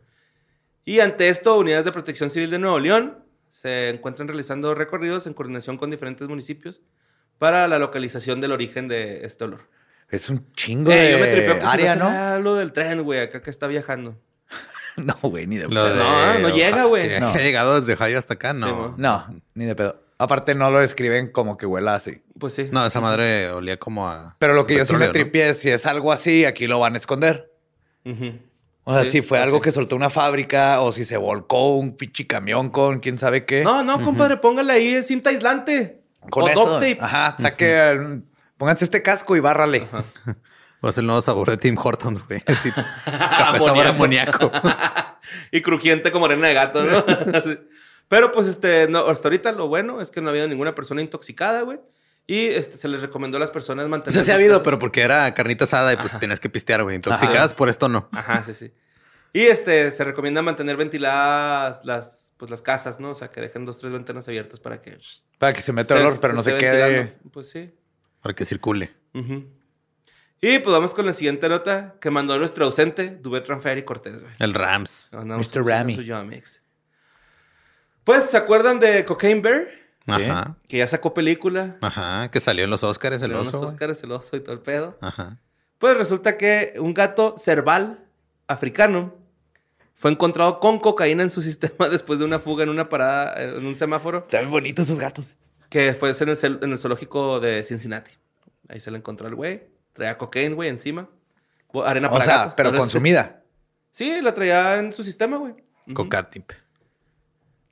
[0.84, 3.18] Y ante esto, unidades de protección civil de Nuevo León
[3.48, 6.80] se encuentran realizando recorridos en coordinación con diferentes municipios
[7.38, 9.68] para la localización del origen de este olor.
[10.08, 12.38] Es un chingo Eh, de yo me tripeo que si área, no ¿no?
[12.40, 14.20] lo del tren, güey, acá que está viajando.
[14.96, 15.88] No, güey, ni de pedo.
[15.88, 17.18] de- No, no llega, güey.
[17.20, 17.28] No.
[17.28, 18.94] Ha llegado desde Ohio hasta acá, no.
[18.98, 20.00] No, ni de pedo.
[20.18, 22.22] Aparte no lo escriben como que huela así.
[22.38, 22.68] Pues sí.
[22.70, 24.36] No, esa madre olía como a.
[24.38, 26.94] Pero lo que yo sí me tripié es si es algo así, aquí lo van
[26.94, 27.50] a esconder.
[28.84, 29.62] O sea, Sí, si fue pues algo sí.
[29.64, 33.62] que soltó una fábrica o si se volcó un pinche camión con quién sabe qué.
[33.64, 36.02] No, no, compadre, póngale ahí cinta aislante.
[36.30, 36.74] con o eso.
[36.74, 36.98] tape.
[37.00, 38.20] Ajá, saque,
[38.58, 39.84] pónganse este casco y bárrale.
[40.82, 42.42] O es el nuevo sabor de Tim Hortons, güey.
[42.46, 44.50] Así, café sabor Amoníaco.
[45.52, 47.04] y crujiente como arena de gato, ¿no?
[48.08, 51.00] Pero pues este, no, hasta ahorita lo bueno es que no ha habido ninguna persona
[51.00, 51.80] intoxicada, güey.
[52.26, 54.12] Y este, se les recomendó a las personas O mantener.
[54.14, 56.82] sea, sí ha habido, casas- pero porque era carnita asada y pues tenías que pistear,
[56.82, 56.96] güey.
[56.96, 58.08] Intoxicadas por esto no.
[58.12, 58.72] Ajá, sí, sí.
[59.32, 63.10] Y este, se recomienda mantener ventiladas las, pues, las casas, ¿no?
[63.10, 64.98] O sea, que dejen dos, tres ventanas abiertas para que.
[65.38, 66.82] Para que se meta olor, pero no se quede.
[66.82, 67.30] ventilando.
[67.32, 67.72] Pues sí.
[68.20, 68.92] Para que circule.
[69.14, 69.46] Ujú.
[70.44, 74.34] Y pues vamos con la siguiente nota que mandó nuestro ausente, Dubet Ranferi Cortés, güey.
[74.40, 75.08] El Rams.
[75.12, 75.58] Mandamos Mr.
[75.60, 75.94] en Ramy.
[75.94, 76.62] su Young Mix.
[78.02, 79.68] Pues, ¿se acuerdan de Cocaine Bear?
[80.08, 80.56] Ajá.
[80.66, 81.76] Que ya sacó película.
[81.80, 82.28] Ajá.
[82.32, 83.42] Que salió en los Oscars el oso.
[83.50, 83.64] unos güey.
[83.66, 84.98] Oscars, el oso y todo el pedo.
[85.00, 85.38] Ajá.
[85.78, 88.04] Pues resulta que un gato cerval
[88.48, 89.14] africano
[89.94, 93.64] fue encontrado con cocaína en su sistema después de una fuga en una parada, en
[93.64, 95.34] un semáforo, Están bonitos esos gatos.
[95.68, 98.10] que fue en el, en el zoológico de Cincinnati.
[98.68, 99.70] Ahí se le encontró el güey.
[99.92, 101.08] Traía cocaína, güey, encima.
[101.84, 102.54] Arena O para sea, gato.
[102.56, 103.42] pero consumida.
[103.90, 105.52] Sí, la traía en su sistema, güey.
[105.86, 105.94] Ujú.
[105.94, 106.52] Cocatip.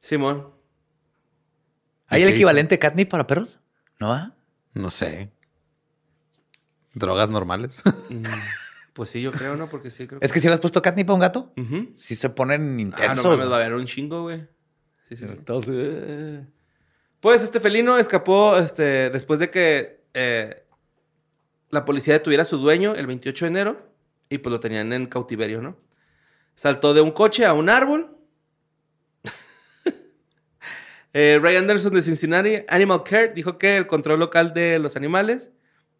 [0.00, 0.50] Simón.
[2.08, 3.58] ¿Hay ¿Y el qué equivalente catnip para perros?
[3.98, 4.34] ¿No va?
[4.74, 5.30] No sé.
[6.94, 7.82] Drogas normales.
[8.10, 8.24] Mm,
[8.92, 9.68] Pues sí, yo creo, ¿no?
[9.68, 11.92] Porque sí, creo Es que si le has puesto catnip a un gato, Ujú.
[11.94, 13.24] si se ponen Ah, no intensos.
[13.24, 14.40] mames, va a haber un chingo, güey.
[15.08, 15.32] Sí, sí, sí.
[15.32, 16.46] Entonces, eh,
[17.20, 20.59] Pues este felino escapó este, después de que eh,
[21.70, 23.90] la policía detuviera a su dueño el 28 de enero
[24.28, 25.76] y pues lo tenían en cautiverio, ¿no?
[26.54, 28.16] Saltó de un coche a un árbol.
[31.12, 35.50] Eh, Ray Anderson de Cincinnati Animal Care dijo que el control local de los animales,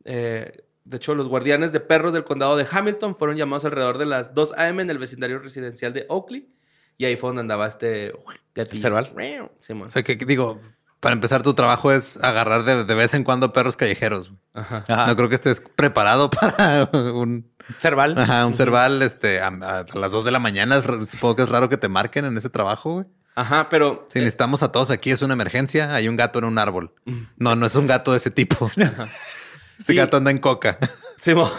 [0.05, 4.07] eh, de hecho los guardianes de perros del condado de Hamilton fueron llamados alrededor de
[4.07, 4.83] las 2 a.m.
[4.83, 6.49] en el vecindario residencial de Oakley
[6.97, 8.13] y ahí fue donde andaba este
[8.55, 8.83] gatillo.
[8.83, 9.09] ¿Cerval?
[9.59, 9.89] Simón.
[9.89, 10.61] O sea, que digo,
[11.01, 14.33] para empezar, tu trabajo es agarrar de, de vez en cuando perros callejeros.
[14.55, 14.85] Ajá.
[14.89, 15.07] Ajá.
[15.07, 18.19] No creo que estés preparado para un, Cerval.
[18.19, 20.81] ajá, un cerval este, a, a las 2 de la mañana.
[20.81, 23.07] Supongo que es raro que te marquen en ese trabajo, güey.
[23.37, 25.95] Ajá, pero Si necesitamos a todos aquí, es una emergencia.
[25.95, 26.93] Hay un gato en un árbol.
[27.37, 28.71] No, no es un gato de ese tipo.
[29.79, 29.95] Ese Sí.
[29.95, 30.79] gato anda en coca.
[31.19, 31.51] Simón.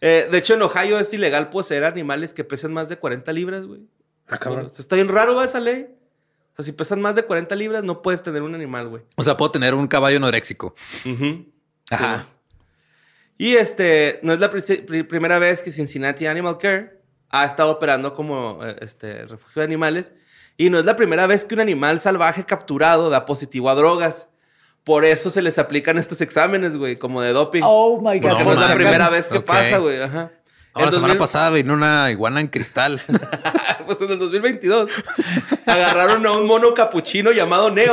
[0.00, 3.66] Eh, de hecho, en Ohio es ilegal poseer animales que pesen más de 40 libras,
[3.66, 3.80] güey.
[4.28, 4.66] Ah, cabrón.
[4.66, 5.88] Está bien raro ¿va, esa ley.
[6.60, 9.02] O sea, si pesan más de 40 libras, no puedes tener un animal, güey.
[9.16, 10.74] O sea, puedo tener un caballo anoréxico.
[11.06, 11.46] Ujú.
[11.90, 12.26] Ajá.
[13.38, 17.70] Y este, no es la pri- pri- primera vez que Cincinnati Animal Care ha estado
[17.72, 20.12] operando como eh, este, refugio de animales.
[20.58, 24.26] Y no es la primera vez que un animal salvaje capturado da positivo a drogas.
[24.84, 27.62] Por eso se les aplican estos exámenes, güey, como de doping.
[27.64, 28.28] Oh my God.
[28.30, 30.02] Porque No no, es la primera vez que pasa, güey.
[30.02, 30.30] Ajá.
[30.74, 33.00] La semana 2000 pasada vino una iguana en cristal.
[33.86, 34.90] pues en el 2022
[35.66, 37.92] agarraron a un mono capuchino llamado Neo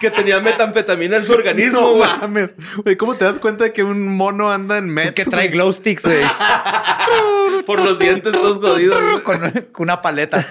[0.00, 2.54] que tenía metanfetamina en su organismo, no mames.
[2.82, 5.12] Güey, ¿cómo te das cuenta de que un mono anda en met?
[5.14, 6.22] que trae glow sticks güey,
[7.66, 8.98] por los dientes todos jodidos.
[8.98, 9.22] güey.
[9.22, 10.44] con, con una paleta.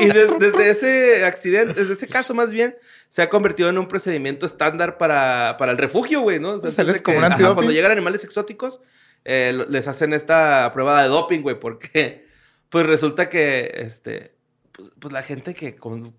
[0.00, 2.76] Y de- desde ese accidente, desde ese caso más bien,
[3.08, 6.50] se ha convertido en un procedimiento estándar para, para el refugio, güey, ¿no?
[6.50, 8.80] O sea, como que- un ajá, cuando llegan animales exóticos,
[9.24, 12.26] eh, les hacen esta prueba de doping, güey, porque
[12.68, 14.34] pues resulta que este,
[14.72, 16.14] pues, pues la gente que con-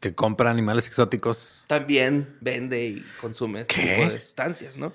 [0.00, 1.64] Que compra animales exóticos.
[1.66, 3.96] también vende y consume este ¿Qué?
[3.96, 4.92] tipo de sustancias, ¿no?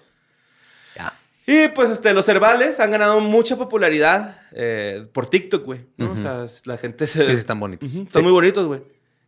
[0.95, 1.13] Ya.
[1.47, 5.87] Y pues este, los herbales han ganado mucha popularidad eh, por TikTok, güey.
[5.97, 6.11] ¿no?
[6.11, 7.25] O sea, la gente se...
[7.25, 7.91] Que sí están bonitos.
[7.91, 8.81] Están muy bonitos, güey.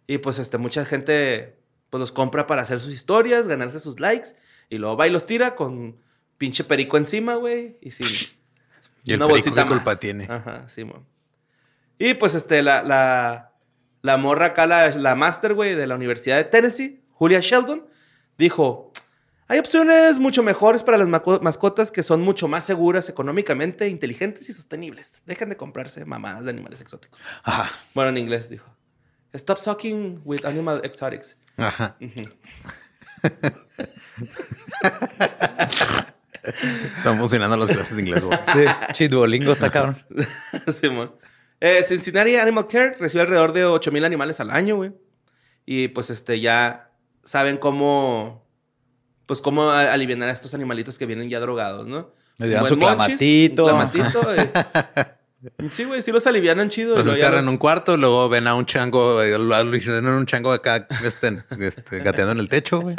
[0.06, 1.58] Y pues este, mucha gente
[1.89, 4.30] pues los compra para hacer sus historias, ganarse sus likes.
[4.70, 5.98] Y luego va y los tira con
[6.41, 7.77] pinche perico encima, güey.
[7.82, 8.08] Y sin...
[9.04, 9.99] Y el una perico, bolsita ¿qué culpa más.
[9.99, 10.27] tiene?
[10.27, 11.06] Ajá, sí, mo.
[11.99, 13.54] Y pues este, la, la,
[14.01, 17.86] la morra acá, la, la master, güey, de la Universidad de Tennessee, Julia Sheldon,
[18.39, 18.91] dijo,
[19.47, 24.54] hay opciones mucho mejores para las mascotas que son mucho más seguras económicamente, inteligentes y
[24.54, 25.21] sostenibles.
[25.27, 27.21] Dejen de comprarse mamadas de animales exóticos.
[27.43, 27.69] Ajá.
[27.93, 28.67] Bueno, en inglés dijo,
[29.34, 31.38] stop sucking with animal exotics.
[31.58, 31.97] Ajá.
[36.97, 38.38] Están funcionando las clases de inglés, güey.
[38.54, 38.60] Sí.
[38.95, 39.95] Sí, Duolingo está cabrón.
[40.82, 41.13] Simón.
[41.60, 44.91] Eh, Cincinnati Animal Care recibe alrededor de 8000 animales al año, güey.
[45.65, 46.89] Y pues este ya
[47.23, 48.47] saben cómo
[49.27, 52.13] pues cómo aliviar a estos animalitos que vienen ya drogados, ¿no?
[52.39, 53.63] Les dan su monchis, clamatito.
[53.65, 54.36] un clamatito.
[54.36, 54.49] eh.
[55.71, 56.95] Sí, güey, sí los alivianan chido.
[56.97, 60.12] Los encierran en los- un cuarto, luego ven a un chango, eh, lo hicieron en
[60.13, 62.95] un chango acá, este, este, gateando en el techo, güey.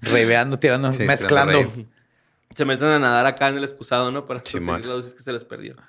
[0.00, 1.58] Reveando, tirando, Sí, mezclando.
[1.58, 1.88] tirando.
[2.56, 4.26] Se meten a nadar acá en el excusado, ¿no?
[4.26, 5.84] Para conseguir las dosis que se les perdieron.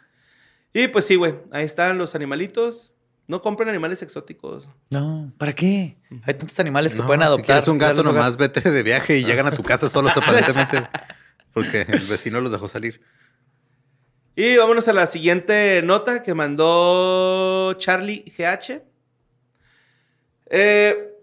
[0.73, 2.91] Y pues sí, güey, ahí están los animalitos.
[3.25, 4.67] No compren animales exóticos.
[4.89, 5.97] No, ¿para qué?
[6.25, 7.45] Hay tantos animales que No, pueden adoptar.
[7.45, 8.13] Si quieres un gato, hogar.
[8.13, 10.83] nomás vete de viaje y llegan a tu casa solos aparentemente.
[11.53, 13.01] Porque el vecino los dejó salir.
[14.35, 18.81] Y vámonos a la siguiente nota que mandó Charlie GH.
[20.49, 21.13] Eh,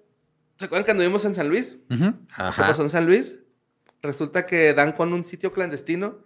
[0.59, 1.77] ¿Se acuerdan que anduvimos en San Luis?
[1.91, 2.13] Ujú.
[2.13, 2.67] ¿Qué Ajá.
[2.67, 3.39] pasó en San Luis?
[4.05, 6.19] Resulta que dan con un sitio clandestino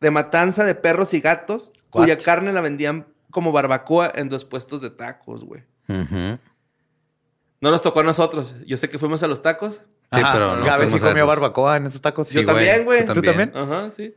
[0.00, 2.04] de matanza de perros y gatos, What?
[2.04, 5.62] cuya carne la vendían como barbacoa en dos puestos de tacos, güey.
[5.86, 8.54] No nos tocó a nosotros.
[8.66, 9.82] Yo sé que fuimos a los tacos.
[10.12, 10.32] Sí, Ajá.
[10.32, 12.30] pero no Gabe sí comió barbacoa en esos tacos.
[12.30, 13.04] Yo también, güey.
[13.04, 13.52] tú ¿Tú también?
[13.54, 14.14] Ajá, sí.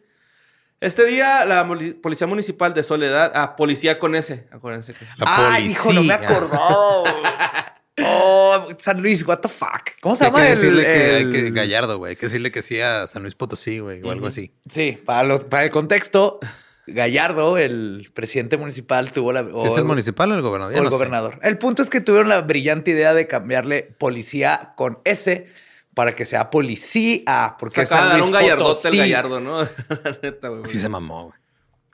[0.80, 1.68] Este día, la
[2.02, 3.32] Policía Municipal de Soledad...
[3.36, 4.48] Ah, Policía con ese.
[4.52, 5.06] Acuérdense que...
[5.18, 6.36] La Ay, hijo, no me policía.
[6.38, 7.04] acordó.
[8.02, 9.90] oh, San Luis, what the fuck.
[10.02, 12.12] ¿Cómo Sí, se hay llama que el, decirle que, hay el- que Gallardo, güey.
[12.12, 14.52] Hay que decirle que sí a San Luis Potosí, güey, o algo así.
[14.70, 16.40] Sí, para, los, para el contexto,
[16.88, 19.42] Gallardo, el presidente municipal, tuvo la.
[19.44, 20.74] ¿Sí o- ¿Es el municipal o el gobernador?
[20.76, 20.96] o el no sé.
[20.98, 21.40] gobernador.
[21.44, 25.48] El punto es que tuvieron la brillante idea de cambiarle policía con S
[25.94, 28.88] para que sea policía, porque Se es San dar un Luis gallardote Potosí.
[28.88, 29.62] el gallardo, ¿no?
[30.04, 30.62] la neta, güey.
[30.66, 31.36] Sí se mamó, güey.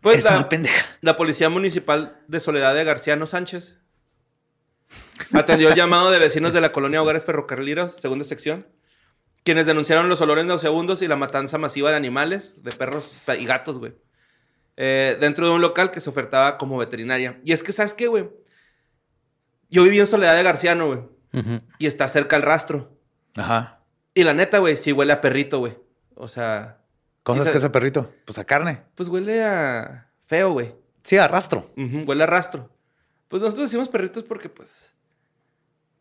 [0.01, 0.85] Pues es la, una pendeja.
[1.01, 3.75] la Policía Municipal de Soledad de Garciano Sánchez
[5.34, 8.67] atendió el llamado de vecinos de la colonia Hogares Ferrocarrileros, segunda sección,
[9.43, 13.80] quienes denunciaron los olores nauseabundos y la matanza masiva de animales, de perros y gatos,
[13.80, 13.93] güey.
[14.78, 17.39] eh, dentro de un local que se ofertaba como veterinaria.
[17.43, 18.30] Y es que, ¿sabes qué, güey?
[19.70, 20.99] Yo viví en Soledad de Garciano, güey.
[21.34, 21.59] Ujú.
[21.78, 22.97] Y está cerca el rastro.
[23.36, 23.82] Ajá.
[24.13, 25.78] Y la neta, güey, sí huele a perrito, güey.
[26.15, 26.78] O sea...
[27.24, 28.11] ¿Cómo sí es sa- que ese perrito?
[28.26, 28.84] Pues a carne.
[28.95, 30.74] Pues huele a feo, güey.
[31.03, 31.70] Sí, a rastro.
[31.78, 32.70] Ujú, huele a rastro.
[33.28, 34.95] Pues nosotros decimos perritos porque, pues...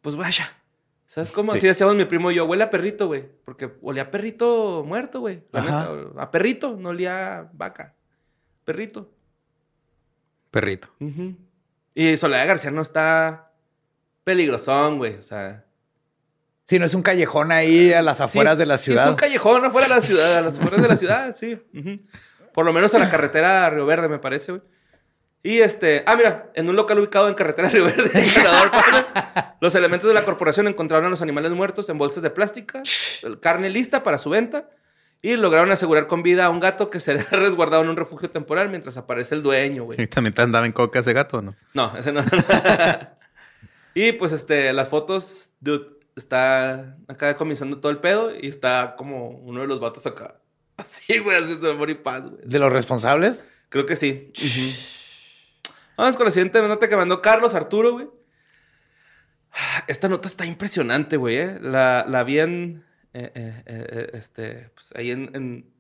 [0.03, 0.49] Pues vaya.
[1.07, 1.53] ¿Sabes cómo?
[1.53, 1.59] Sí.
[1.59, 3.27] Así decíamos mi primo y yo, huele a perrito, güey.
[3.45, 5.43] Porque olía a perrito muerto, güey.
[5.53, 5.93] La Ajá.
[5.95, 7.95] neta, a perrito, no olía a vaca.
[8.65, 9.11] Perrito.
[10.51, 10.89] Perrito.
[11.95, 13.53] Y Soledad García no está
[14.25, 15.15] peligrosón, güey.
[15.17, 15.65] O sea...
[16.65, 19.05] Sí, no es un callejón ahí a las afueras Sí, de la sí ciudad.
[19.05, 21.59] es un callejón afuera de la ciudad, a las afueras de la ciudad, sí.
[22.53, 24.63] Por lo menos a la carretera a Río Verde, me parece, güey.
[25.43, 28.27] Y este, ah, mira, en un local ubicado en carretera Río Verde,
[29.61, 32.83] los elementos de la corporación encontraron a los animales muertos en bolsas de plástica,
[33.41, 34.69] carne lista para su venta,
[35.23, 38.69] y lograron asegurar con vida a un gato que será resguardado en un refugio temporal
[38.69, 40.01] mientras aparece el dueño, güey.
[40.03, 41.55] ¿Y también te andaba en coca ese gato o no?
[41.75, 42.23] No, ese no.
[43.95, 45.87] y pues este, las fotos, dude,
[46.17, 50.41] está acá comenzando todo el pedo y está como uno de los vatos acá.
[50.77, 52.43] Así, güey, haciendo amor y paz, güey.
[52.45, 53.45] ¿De los responsables?
[53.69, 54.33] Creo que sí.
[55.99, 58.09] Vamos con la siguiente nota que mandó Carlos Arturo, güey.
[59.89, 61.37] Esta nota está impresionante, güey.
[61.39, 61.59] ¿eh?
[61.61, 62.85] La, la vi en.
[63.13, 65.71] eh, eh, eh, este, pues ahí en, en,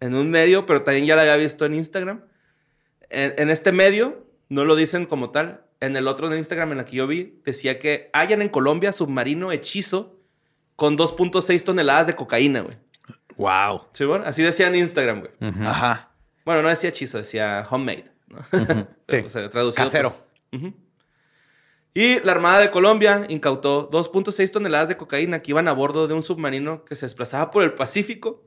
[0.00, 2.24] en un medio, pero también ya la había visto en Instagram.
[3.10, 5.64] En, en este medio, no lo dicen como tal.
[5.80, 8.92] En el otro de Instagram, en la que yo vi, decía que hayan en Colombia
[8.92, 10.18] submarino hechizo
[10.76, 12.76] con 2.6 toneladas de cocaína, güey.
[13.36, 13.82] Wow.
[13.92, 14.24] ¿Sí, bueno?
[14.26, 15.32] Así decía en Instagram, güey.
[15.64, 16.10] Ajá.
[16.44, 18.10] Bueno, no decía hechizo, decía homemade.
[19.08, 19.16] Sí.
[19.26, 20.14] O sea, traducido, Casero.
[20.50, 20.62] pues.
[21.94, 26.14] Y la Armada de Colombia incautó 2.6 toneladas de cocaína que iban a bordo de
[26.14, 28.42] un submarino que se desplazaba por el Pacífico,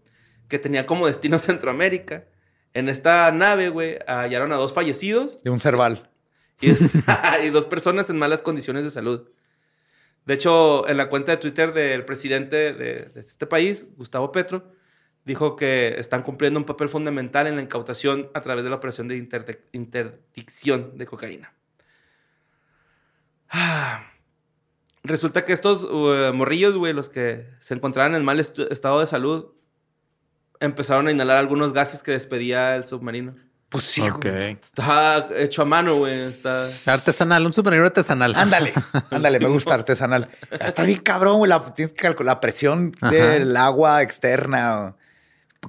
[0.50, 2.26] que tenía como destino Centroamérica.
[2.74, 6.10] En esta nave, güey, hallaron a dos fallecidos De un cerval.
[6.60, 6.72] y,
[7.44, 9.30] y dos personas en malas condiciones de salud.
[10.26, 14.74] De hecho, en la cuenta de Twitter del presidente de, de este país, Gustavo Petro,
[15.28, 19.10] dijo que están cumpliendo un papel fundamental en la incautación a través de la operación
[19.10, 19.18] de
[19.74, 21.54] interdicción de cocaína.
[23.50, 24.04] Ah.
[25.04, 29.54] Resulta que estos uh, morrillos, güey, los que se encontraban en mal estado de salud,
[30.60, 33.36] empezaron a inhalar algunos gases que despedía el submarino.
[33.70, 34.02] Pues sí.
[34.02, 34.26] Ok.
[34.26, 34.52] güey.
[34.62, 36.14] Está hecho a mano, güey.
[36.14, 36.66] Está...
[36.92, 38.34] Artesanal, un submarino artesanal.
[38.36, 38.74] Ándale,
[39.12, 40.30] ándale, me gusta artesanal.
[40.52, 41.50] Está bien cabrón, güey.
[41.50, 44.96] La, tienes que calcular la presión del agua externa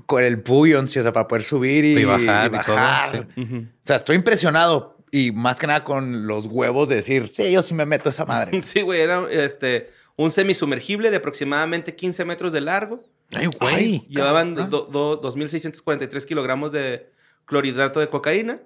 [0.07, 3.27] con el buoyancy, o sea, para poder subir y, Y bajar y todo, bajar.
[3.35, 3.41] sí.
[3.43, 3.57] Ujú.
[3.57, 7.63] O sea, estoy impresionado y más que nada con los huevos de decir, sí, yo
[7.63, 8.61] sí me meto a esa madre.
[8.63, 13.03] Sí, güey, era este, un semisumergible de aproximadamente 15 metros de largo.
[13.33, 13.75] Ay, güey.
[13.75, 14.07] Ay.
[14.09, 14.65] Llevaban Ah.
[14.65, 17.11] do- do- 2.643 kilogramos de
[17.45, 18.61] clorhidrato de cocaína.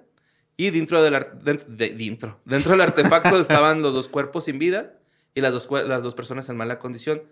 [0.55, 1.13] Y dentro del,
[1.43, 4.93] dentro, de- dentro, dentro del artefacto estaban los dos cuerpos sin vida
[5.33, 7.23] y las dos, las dos personas en mala condición.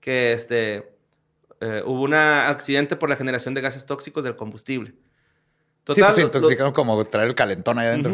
[0.00, 0.92] Que este,
[1.60, 4.90] eh, hubo un accidente por la generación de gases tóxicos del combustible.
[4.90, 8.12] sí, pues se lo- intoxicaron como traer el calentón ahí adentro.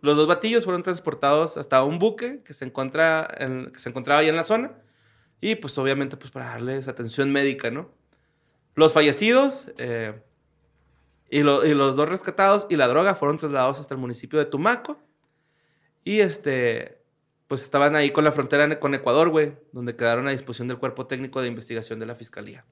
[0.00, 4.20] Los dos batillos fueron transportados hasta un buque que se, encuentra en- que se encontraba
[4.20, 4.72] ahí en la zona.
[5.40, 7.90] Y pues obviamente pues para darles atención médica, ¿no?
[8.76, 10.22] Los fallecidos eh,
[11.30, 14.44] y, lo- y los dos rescatados y la droga fueron trasladados hasta el municipio de
[14.44, 15.00] Tumaco.
[16.04, 16.99] Y este,
[17.50, 21.08] pues estaban ahí con la frontera con Ecuador, güey, donde quedaron a disposición del cuerpo
[21.08, 22.64] técnico de investigación de la fiscalía.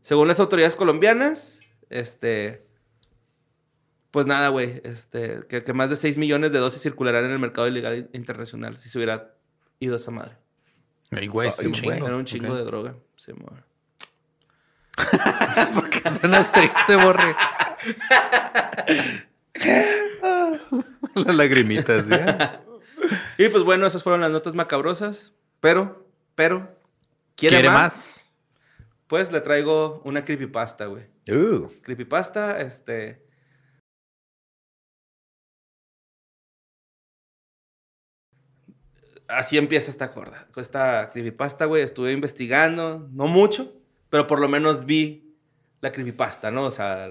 [0.00, 1.60] Según las autoridades colombianas,
[1.90, 2.66] este,
[4.10, 7.38] pues nada, güey, este, que, que más de 6 millones de dosis circularán en el
[7.38, 9.34] mercado ilegal internacional si se hubiera
[9.78, 10.38] ido esa madre.
[11.10, 11.92] Ay, güey, un chingo.
[11.92, 12.96] Era un chingo de droga.
[13.16, 13.62] Sí, amor.
[15.74, 17.36] ¿Por qué suenas triste, borre?
[21.14, 22.14] Las lagrimitas, ¿sí?
[23.38, 25.34] Y pues bueno, esas fueron las notas macabrosas.
[25.60, 26.78] Pero, pero,
[27.34, 27.76] ¿quiere, ¿Quiere más?
[27.76, 28.34] más?
[29.06, 31.04] Pues le traigo una creepypasta, güey.
[31.28, 33.24] Uh, Creepypasta, este...
[39.28, 40.46] Así empieza esta corda.
[40.56, 43.74] Esta creepypasta, güey, estuve investigando, no mucho,
[44.08, 45.25] pero por lo menos vi
[45.80, 46.64] la creepypasta, ¿no?
[46.64, 47.08] O sea,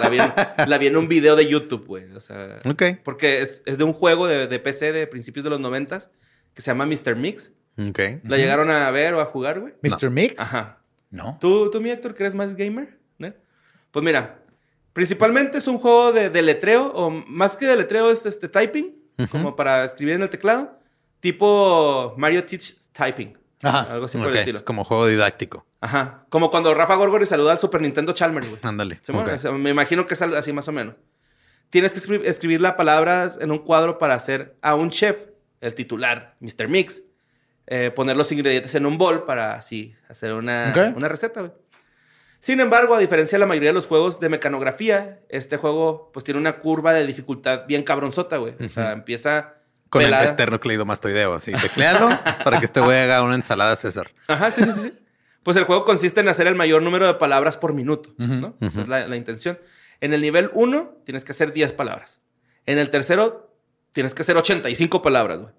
[0.00, 0.32] la vi en,
[0.68, 2.10] la vi en un video de YouTube, güey.
[2.12, 2.82] O sea, Ok.
[3.04, 6.10] porque es, es de un juego de, de PC de principios de los noventas
[6.54, 7.14] que se llama Mr.
[7.16, 7.52] Mix.
[7.78, 8.00] Ok.
[8.24, 9.74] ¿La llegaron a ver o a jugar, güey?
[9.82, 10.10] Mr.
[10.10, 10.38] Mix.
[10.40, 10.78] Ajá.
[11.10, 11.36] No.
[11.40, 12.98] ¿Tú, tú, mi Héctor, que eres más gamer?
[13.18, 13.32] ¿no?
[13.90, 14.38] Pues mira,
[14.92, 18.94] principalmente es un juego de, de letreo, o más que de letreo es este typing,
[19.30, 20.78] como para escribir en el teclado,
[21.20, 23.36] tipo Mario Teach Typing.
[23.62, 23.92] Ajá.
[23.92, 24.56] Algo así por Ok, el estilo.
[24.58, 25.66] Es como juego didáctico.
[25.86, 26.24] Ajá.
[26.28, 28.60] Como cuando Rafa Gorgori saluda al Super Nintendo Chalmers, güey.
[28.64, 29.00] Ándale.
[29.58, 30.94] Me imagino que es así más o menos.
[31.70, 35.16] Tienes que escri- escribir las palabras en un cuadro para hacer a un chef,
[35.60, 36.68] el titular, Mr.
[36.68, 37.02] Mix,
[37.66, 41.52] eh, poner los ingredientes en un bol para así hacer una, una receta, güey.
[42.38, 46.24] Sin embargo, a diferencia de la mayoría de los juegos de mecanografía, este juego pues
[46.24, 48.54] tiene una curva de dificultad bien cabronzota, güey.
[48.64, 49.54] O sea, empieza
[49.90, 50.22] Con pelada.
[50.24, 51.52] el esternocleidomastoideo, así.
[51.52, 52.08] Teclealo
[52.44, 54.10] para que este güey haga una ensalada César.
[54.28, 54.92] Ajá, sí, sí, sí.
[55.46, 58.56] Pues el juego consiste en hacer el mayor número de palabras por minuto, ¿no?
[58.60, 59.58] Esa es la, la intención.
[60.00, 62.20] En el nivel 1 tienes que hacer 10 palabras.
[62.66, 63.54] En el tercero
[63.92, 65.54] tienes que hacer 85 palabras, güey.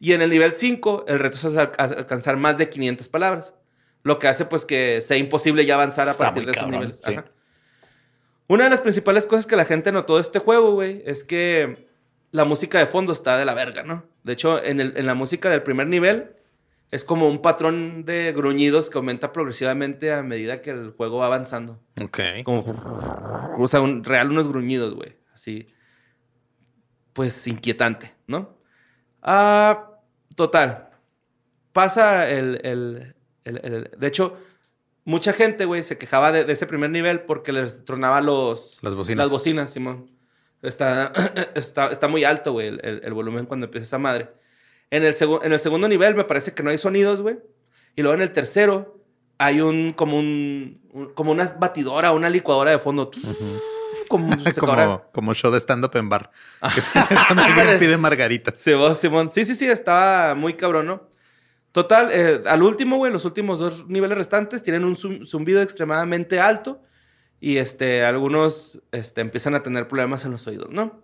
[0.00, 3.54] Y en el nivel 5 el reto es al- al- alcanzar más de 500 palabras.
[4.02, 7.00] Lo que hace pues que sea imposible ya avanzar a partir de esos niveles.
[7.04, 7.12] sí.
[7.14, 7.24] Ajá.
[8.48, 11.86] Una de las principales cosas que la gente notó de este juego, güey, es que
[12.32, 14.04] la música de fondo está de la verga, ¿no?
[14.24, 16.32] De hecho, en, el- en la música del primer nivel
[16.94, 21.26] es como un patrón de gruñidos que aumenta progresivamente a medida que el juego va
[21.26, 21.80] avanzando.
[22.00, 22.20] Ok.
[22.44, 22.60] Como,
[23.58, 25.16] o sea, un, real unos gruñidos, güey.
[25.32, 25.66] Así,
[27.12, 28.56] pues inquietante, ¿no?
[29.22, 29.90] Ah,
[30.36, 30.90] total.
[31.72, 33.14] Pasa el, el-
[33.44, 34.36] el- el- De hecho,
[35.04, 38.78] mucha gente, güey, se quejaba de, de ese primer nivel porque les tronaba los...
[38.82, 39.24] Las bocinas.
[39.24, 40.10] Las bocinas, Simón.
[40.62, 41.12] Está,
[41.54, 44.30] está, está muy alto, güey, el, el- el volumen cuando empieza esa madre.
[44.90, 47.38] En el, en el segundo nivel me parece que no hay sonidos, güey.
[47.96, 49.00] Y luego en el tercero
[49.38, 53.10] hay un como un, un- como una batidora, una licuadora de fondo.
[54.08, 54.84] Como un secadora.
[54.84, 56.30] Como, como show de stand-up en bar.
[56.62, 58.58] Que alguien pide margaritas.
[58.58, 59.30] Sí, vos, Simón.
[59.30, 61.08] Sí, sí, sí, estaba muy cabrón, ¿no?
[61.72, 66.38] Total, eh, al último, güey, los últimos dos niveles restantes tienen un zum- zumbido extremadamente
[66.38, 66.82] alto
[67.40, 71.02] y este, algunos este, empiezan a tener problemas en los oídos, ¿no?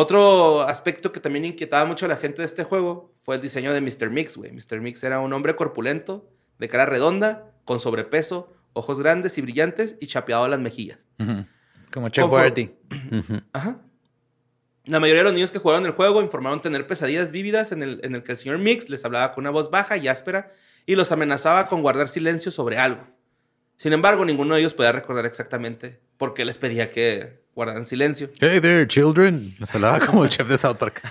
[0.00, 3.74] Otro aspecto que también inquietaba mucho a la gente de este juego fue el diseño
[3.74, 4.10] de Mr.
[4.10, 4.52] Mix, güey.
[4.52, 4.80] Mr.
[4.80, 6.30] Mix era un hombre corpulento,
[6.60, 11.00] de cara redonda, con sobrepeso, ojos grandes y brillantes y chapeado a las mejillas.
[11.92, 12.76] Como Chuck Bertie.
[13.52, 13.80] Ajá.
[14.84, 17.98] La mayoría de los niños que jugaron el juego informaron tener pesadillas vívidas en el,
[18.04, 20.52] en el que el señor Mix les hablaba con una voz baja y áspera
[20.86, 23.02] y los amenazaba con guardar silencio sobre algo.
[23.76, 28.30] Sin embargo, ninguno de ellos podía recordar exactamente por qué les pedía que guardaran silencio.
[28.40, 29.52] Hey there, children.
[29.58, 31.02] Les hablaba como el chef de South Park.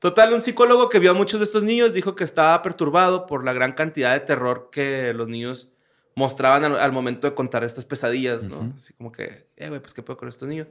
[0.00, 3.44] Total, un psicólogo que vio a muchos de estos niños dijo que estaba perturbado por
[3.44, 5.68] la gran cantidad de terror que los niños
[6.16, 8.72] mostraban al, al momento de contar estas pesadillas, ¿no?
[8.74, 10.66] Así como que, eh, güey, pues qué puedo con estos niños.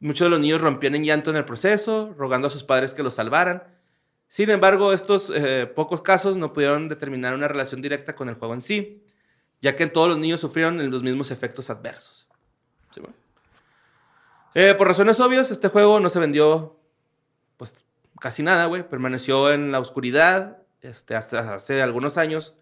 [0.00, 3.04] Muchos de los niños rompían en llanto en el proceso, rogando a sus padres que
[3.04, 3.62] los salvaran.
[4.26, 8.54] Sin embargo, estos eh, pocos casos no pudieron determinar una relación directa con el juego
[8.54, 9.04] en sí,
[9.60, 12.21] ya que todos los niños sufrieron los mismos efectos adversos.
[12.92, 13.14] ¿Sí, bueno?
[14.54, 16.76] Eh, por razones obvias, este juego no se vendió
[17.56, 17.74] pues
[18.20, 18.88] casi nada, güey.
[18.88, 22.54] Permaneció en la oscuridad este, hasta hace algunos años.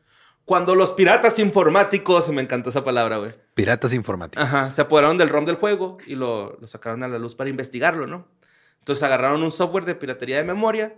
[0.44, 3.30] Cuando los piratas informáticos, me encantó esa palabra, güey.
[3.54, 4.44] Piratas informáticos.
[4.44, 7.50] Ajá, se apoderaron del ROM del juego y lo, lo sacaron a la luz para
[7.50, 8.26] investigarlo, ¿no?
[8.78, 10.96] Entonces agarraron un software de piratería de memoria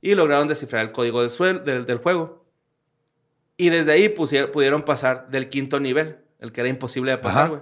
[0.00, 2.44] y lograron descifrar el código del, suel- del, del juego.
[3.56, 7.60] Y desde ahí pudieron pasar del quinto nivel, el que era imposible de pasar, güey.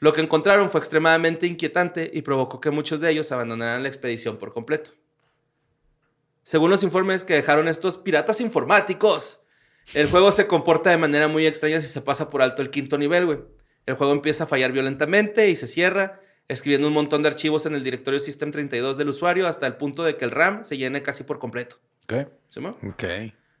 [0.00, 4.38] Lo que encontraron fue extremadamente inquietante y provocó que muchos de ellos abandonaran la expedición
[4.38, 4.92] por completo.
[6.42, 9.40] Según los informes que dejaron estos piratas informáticos,
[9.94, 12.96] el juego se comporta de manera muy extraña si se pasa por alto el quinto
[12.96, 13.40] nivel, güey.
[13.84, 17.74] El juego empieza a fallar violentamente y se cierra, escribiendo un montón de archivos en
[17.74, 21.02] el directorio System 32 del usuario hasta el punto de que el RAM se llene
[21.02, 21.76] casi por completo.
[22.04, 22.28] Ok.
[22.48, 22.60] ¿Sí?
[22.64, 23.04] Ok.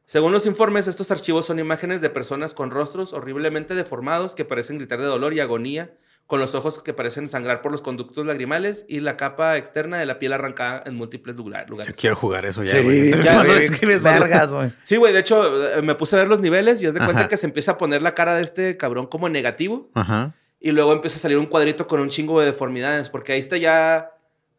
[0.06, 4.78] Según los informes, estos archivos son imágenes de personas con rostros horriblemente deformados que parecen
[4.78, 5.96] gritar de dolor y agonía,
[6.26, 10.06] con los ojos que parecen sangrar por los conductos lagrimales y la capa externa de
[10.06, 11.94] la piel arrancada en múltiples lugar- Yo lugares.
[11.98, 13.10] quiero jugar eso ya, Sí, güey.
[13.24, 13.68] ya, güey,
[13.98, 14.70] vergas, güey.
[14.84, 17.20] Sí, güey, de hecho, eh, me puse a ver los niveles y os de cuenta
[17.22, 17.28] Ajá.
[17.28, 20.32] que se empieza a poner la cara de este cabrón como negativo Ajá.
[20.60, 23.56] y luego empieza a salir un cuadrito con un chingo de deformidades, porque ahí está
[23.56, 24.12] ya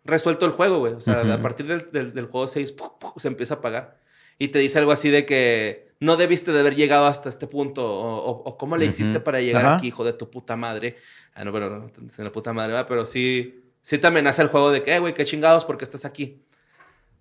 [0.03, 0.93] resuelto el juego, güey.
[0.93, 2.89] O sea, a partir del, del, del juego 6 ¡puf!
[2.99, 3.13] ¡puf!
[3.21, 3.97] se empieza a apagar.
[4.41, 7.85] Y te dice algo así de que no debiste de haber llegado hasta este punto,
[7.85, 9.23] o, o- o cómo le hiciste Ujú.
[9.23, 9.75] para llegar Ajá.
[9.75, 10.95] aquí, hijo de tu puta madre.
[11.35, 12.87] Ah, no, bueno, no, dicen la puta madre, ¿verdad?
[12.89, 16.05] pero sí, sí te amenaza el juego de que, eh, güey, qué chingados, porque estás
[16.05, 16.41] aquí.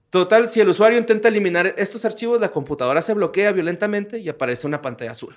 [0.09, 4.67] Total, si el usuario intenta eliminar estos archivos, la computadora se bloquea violentamente y aparece
[4.67, 5.37] una pantalla azul,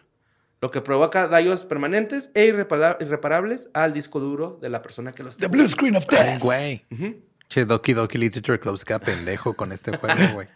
[0.62, 5.22] lo que provoca daños permanentes e irrepara- irreparables al disco duro de la persona que
[5.22, 6.40] los The blue screen of death.
[6.40, 6.86] güey.
[6.92, 7.16] Ujú.
[7.50, 10.48] Che, Doki Doki Literature Club se queda pendejo con este juego, güey.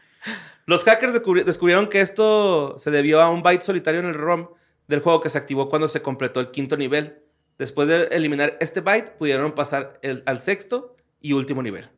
[0.66, 4.50] Los hackers descubri- descubrieron que esto se debió a un byte solitario en el ROM
[4.88, 7.20] del juego que se activó cuando se completó el quinto nivel.
[7.58, 11.90] Después de eliminar este byte, pudieron pasar el- al sexto y último nivel.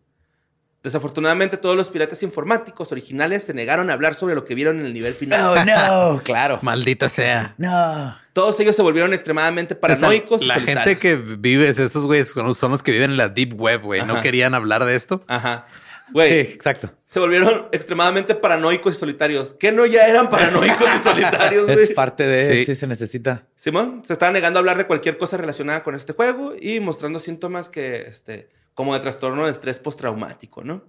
[0.82, 4.86] Desafortunadamente, todos los piratas informáticos originales se negaron a hablar sobre lo que vieron en
[4.86, 5.58] el nivel final.
[5.58, 6.22] Oh, no.
[6.24, 6.60] claro.
[6.62, 7.54] Maldita sea.
[7.58, 8.16] No.
[8.32, 10.38] Todos ellos se volvieron extremadamente paranoicos.
[10.42, 10.86] O sea, y la solitarios.
[10.86, 14.06] gente que vive, estos güeyes son los que viven en la deep web, güey.
[14.06, 15.22] No querían hablar de esto.
[15.28, 15.68] Ajá.
[16.12, 16.92] Güey, Sí, exacto.
[17.06, 19.54] se volvieron extremadamente paranoicos y solitarios.
[19.54, 21.80] ¿Qué no ya eran paranoicos y solitarios, güey?
[21.80, 22.54] Es parte de...
[22.58, 22.66] Sí.
[22.66, 23.48] Sí, se necesita.
[23.56, 27.20] Simón se estaba negando a hablar de cualquier cosa relacionada con este juego y mostrando
[27.20, 30.84] síntomas que, este, como de trastorno de estrés postraumático, ¿no?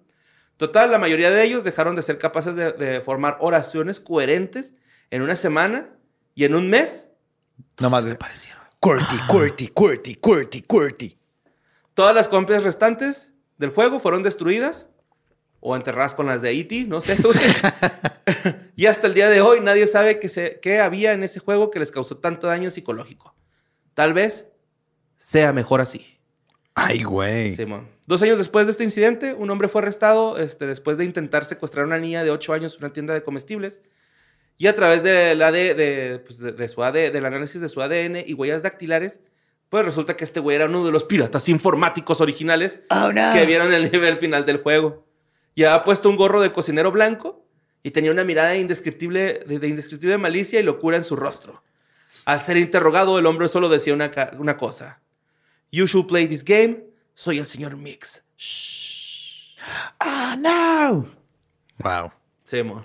[0.56, 4.74] Total, la mayoría de ellos dejaron de ser capaces de, de formar oraciones coherentes
[5.10, 5.88] en una semana
[6.34, 7.08] y en un mes
[7.80, 8.04] No más.
[8.04, 8.60] desaparecieron.
[8.80, 11.18] QWERTY, QWERTY, QWERTY, QWERTY, QWERTY.
[11.94, 14.86] Todas las copias restantes del juego fueron destruidas
[15.61, 17.16] o enterradas con las de E.T., no sé.
[18.76, 21.70] y hasta el día de hoy nadie sabe qué, se, qué había en ese juego
[21.70, 23.34] que les causó tanto daño psicológico.
[23.94, 24.46] Tal vez
[25.16, 26.18] sea mejor así.
[26.74, 27.54] Ay, güey.
[27.56, 27.88] Simón.
[28.06, 31.84] Dos años después de este incidente, un hombre fue arrestado este, después de intentar secuestrar
[31.84, 33.80] a una niña de 8 años en una tienda de comestibles.
[34.56, 38.34] Y a través de, pues, de- de su AD, del análisis de su ADN y
[38.34, 39.20] huellas dactilares,
[39.68, 43.32] pues resulta que este güey era uno de los piratas informáticos originales Oh, no.
[43.32, 45.06] que vieron el nivel final del juego.
[45.57, 47.44] Ya puesto un gorro de cocinero blanco
[47.82, 51.62] y tenía una mirada indescriptible, de, de indescriptible malicia y locura en su rostro.
[52.24, 55.01] Al ser interrogado, el hombre solo decía una, cosa.
[55.72, 56.84] You should play this game.
[57.14, 58.22] Soy el señor Mix.
[58.36, 59.59] Shh.
[59.98, 61.07] ¡Ah, no!
[61.78, 62.12] Wow.
[62.44, 62.84] Sí, amor.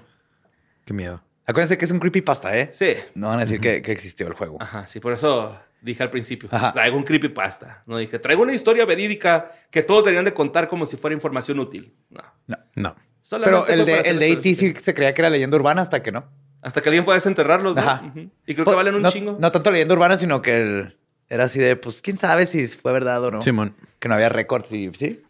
[0.85, 1.24] Qué miedo.
[1.45, 2.69] Acuérdense que es un creepypasta, ¿eh?
[2.73, 2.95] Sí.
[3.13, 4.57] No van a decir que, que existió el juego.
[4.59, 6.49] Ajá, sí, por eso dije al principio.
[6.51, 6.73] Ajá.
[6.73, 7.83] Traigo un creepypasta.
[7.85, 11.59] No dije, traigo una historia verídica que todos deberían de contar como si fuera información
[11.59, 11.93] útil.
[12.09, 12.21] No.
[12.47, 12.57] No.
[12.75, 12.95] No.
[13.21, 14.55] Solamente Pero el fue de, el de E.T.
[14.55, 16.25] sí se creía que era leyenda urbana hasta que no.
[16.61, 17.81] Hasta que alguien pueda desenterrarlos, ¿no?
[17.81, 18.11] Ajá.
[18.47, 19.37] Y creo que valen un no, chingo.
[19.39, 20.97] No tanto leyenda urbana, sino que el-
[21.29, 23.41] era así de, pues, quién sabe si fue verdad o no.
[23.41, 23.75] Simón.
[23.99, 25.23] Que no había récords y sí.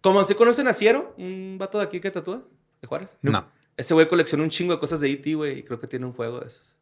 [0.00, 2.42] Como se conocen a Ciero, un vato de aquí que tatúa,
[2.80, 3.16] de Juárez.
[3.22, 3.48] No.
[3.76, 6.12] Ese güey coleccionó un chingo de cosas de E.T., güey, y creo que tiene un
[6.12, 6.74] juego de esos.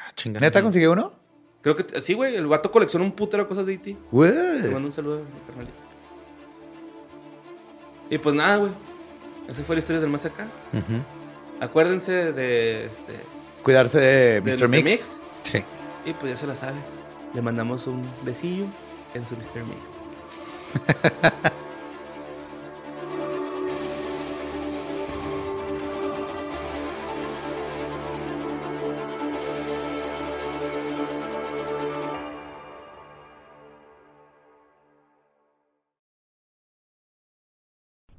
[0.00, 0.40] Ah, chinga.
[0.40, 1.12] ¿Neta consiguió uno?
[1.62, 3.96] Creo que sí, güey, el vato coleccionó un putero de cosas de E.T.
[4.10, 4.62] Güey.
[4.62, 5.74] Te mando un saludo, mi carnalito.
[8.08, 8.72] Y pues nada, güey.
[9.48, 10.46] Esa fue la historia del más acá.
[11.60, 13.14] Acuérdense de este.
[13.62, 14.68] Cuidarse de de Mr.
[14.68, 15.18] Mix.
[15.42, 15.64] Sí.
[16.04, 16.76] Y pues ya se la sabe.
[17.34, 18.66] Le mandamos un besillo
[19.14, 19.64] en su Mr.
[19.64, 19.90] Mix.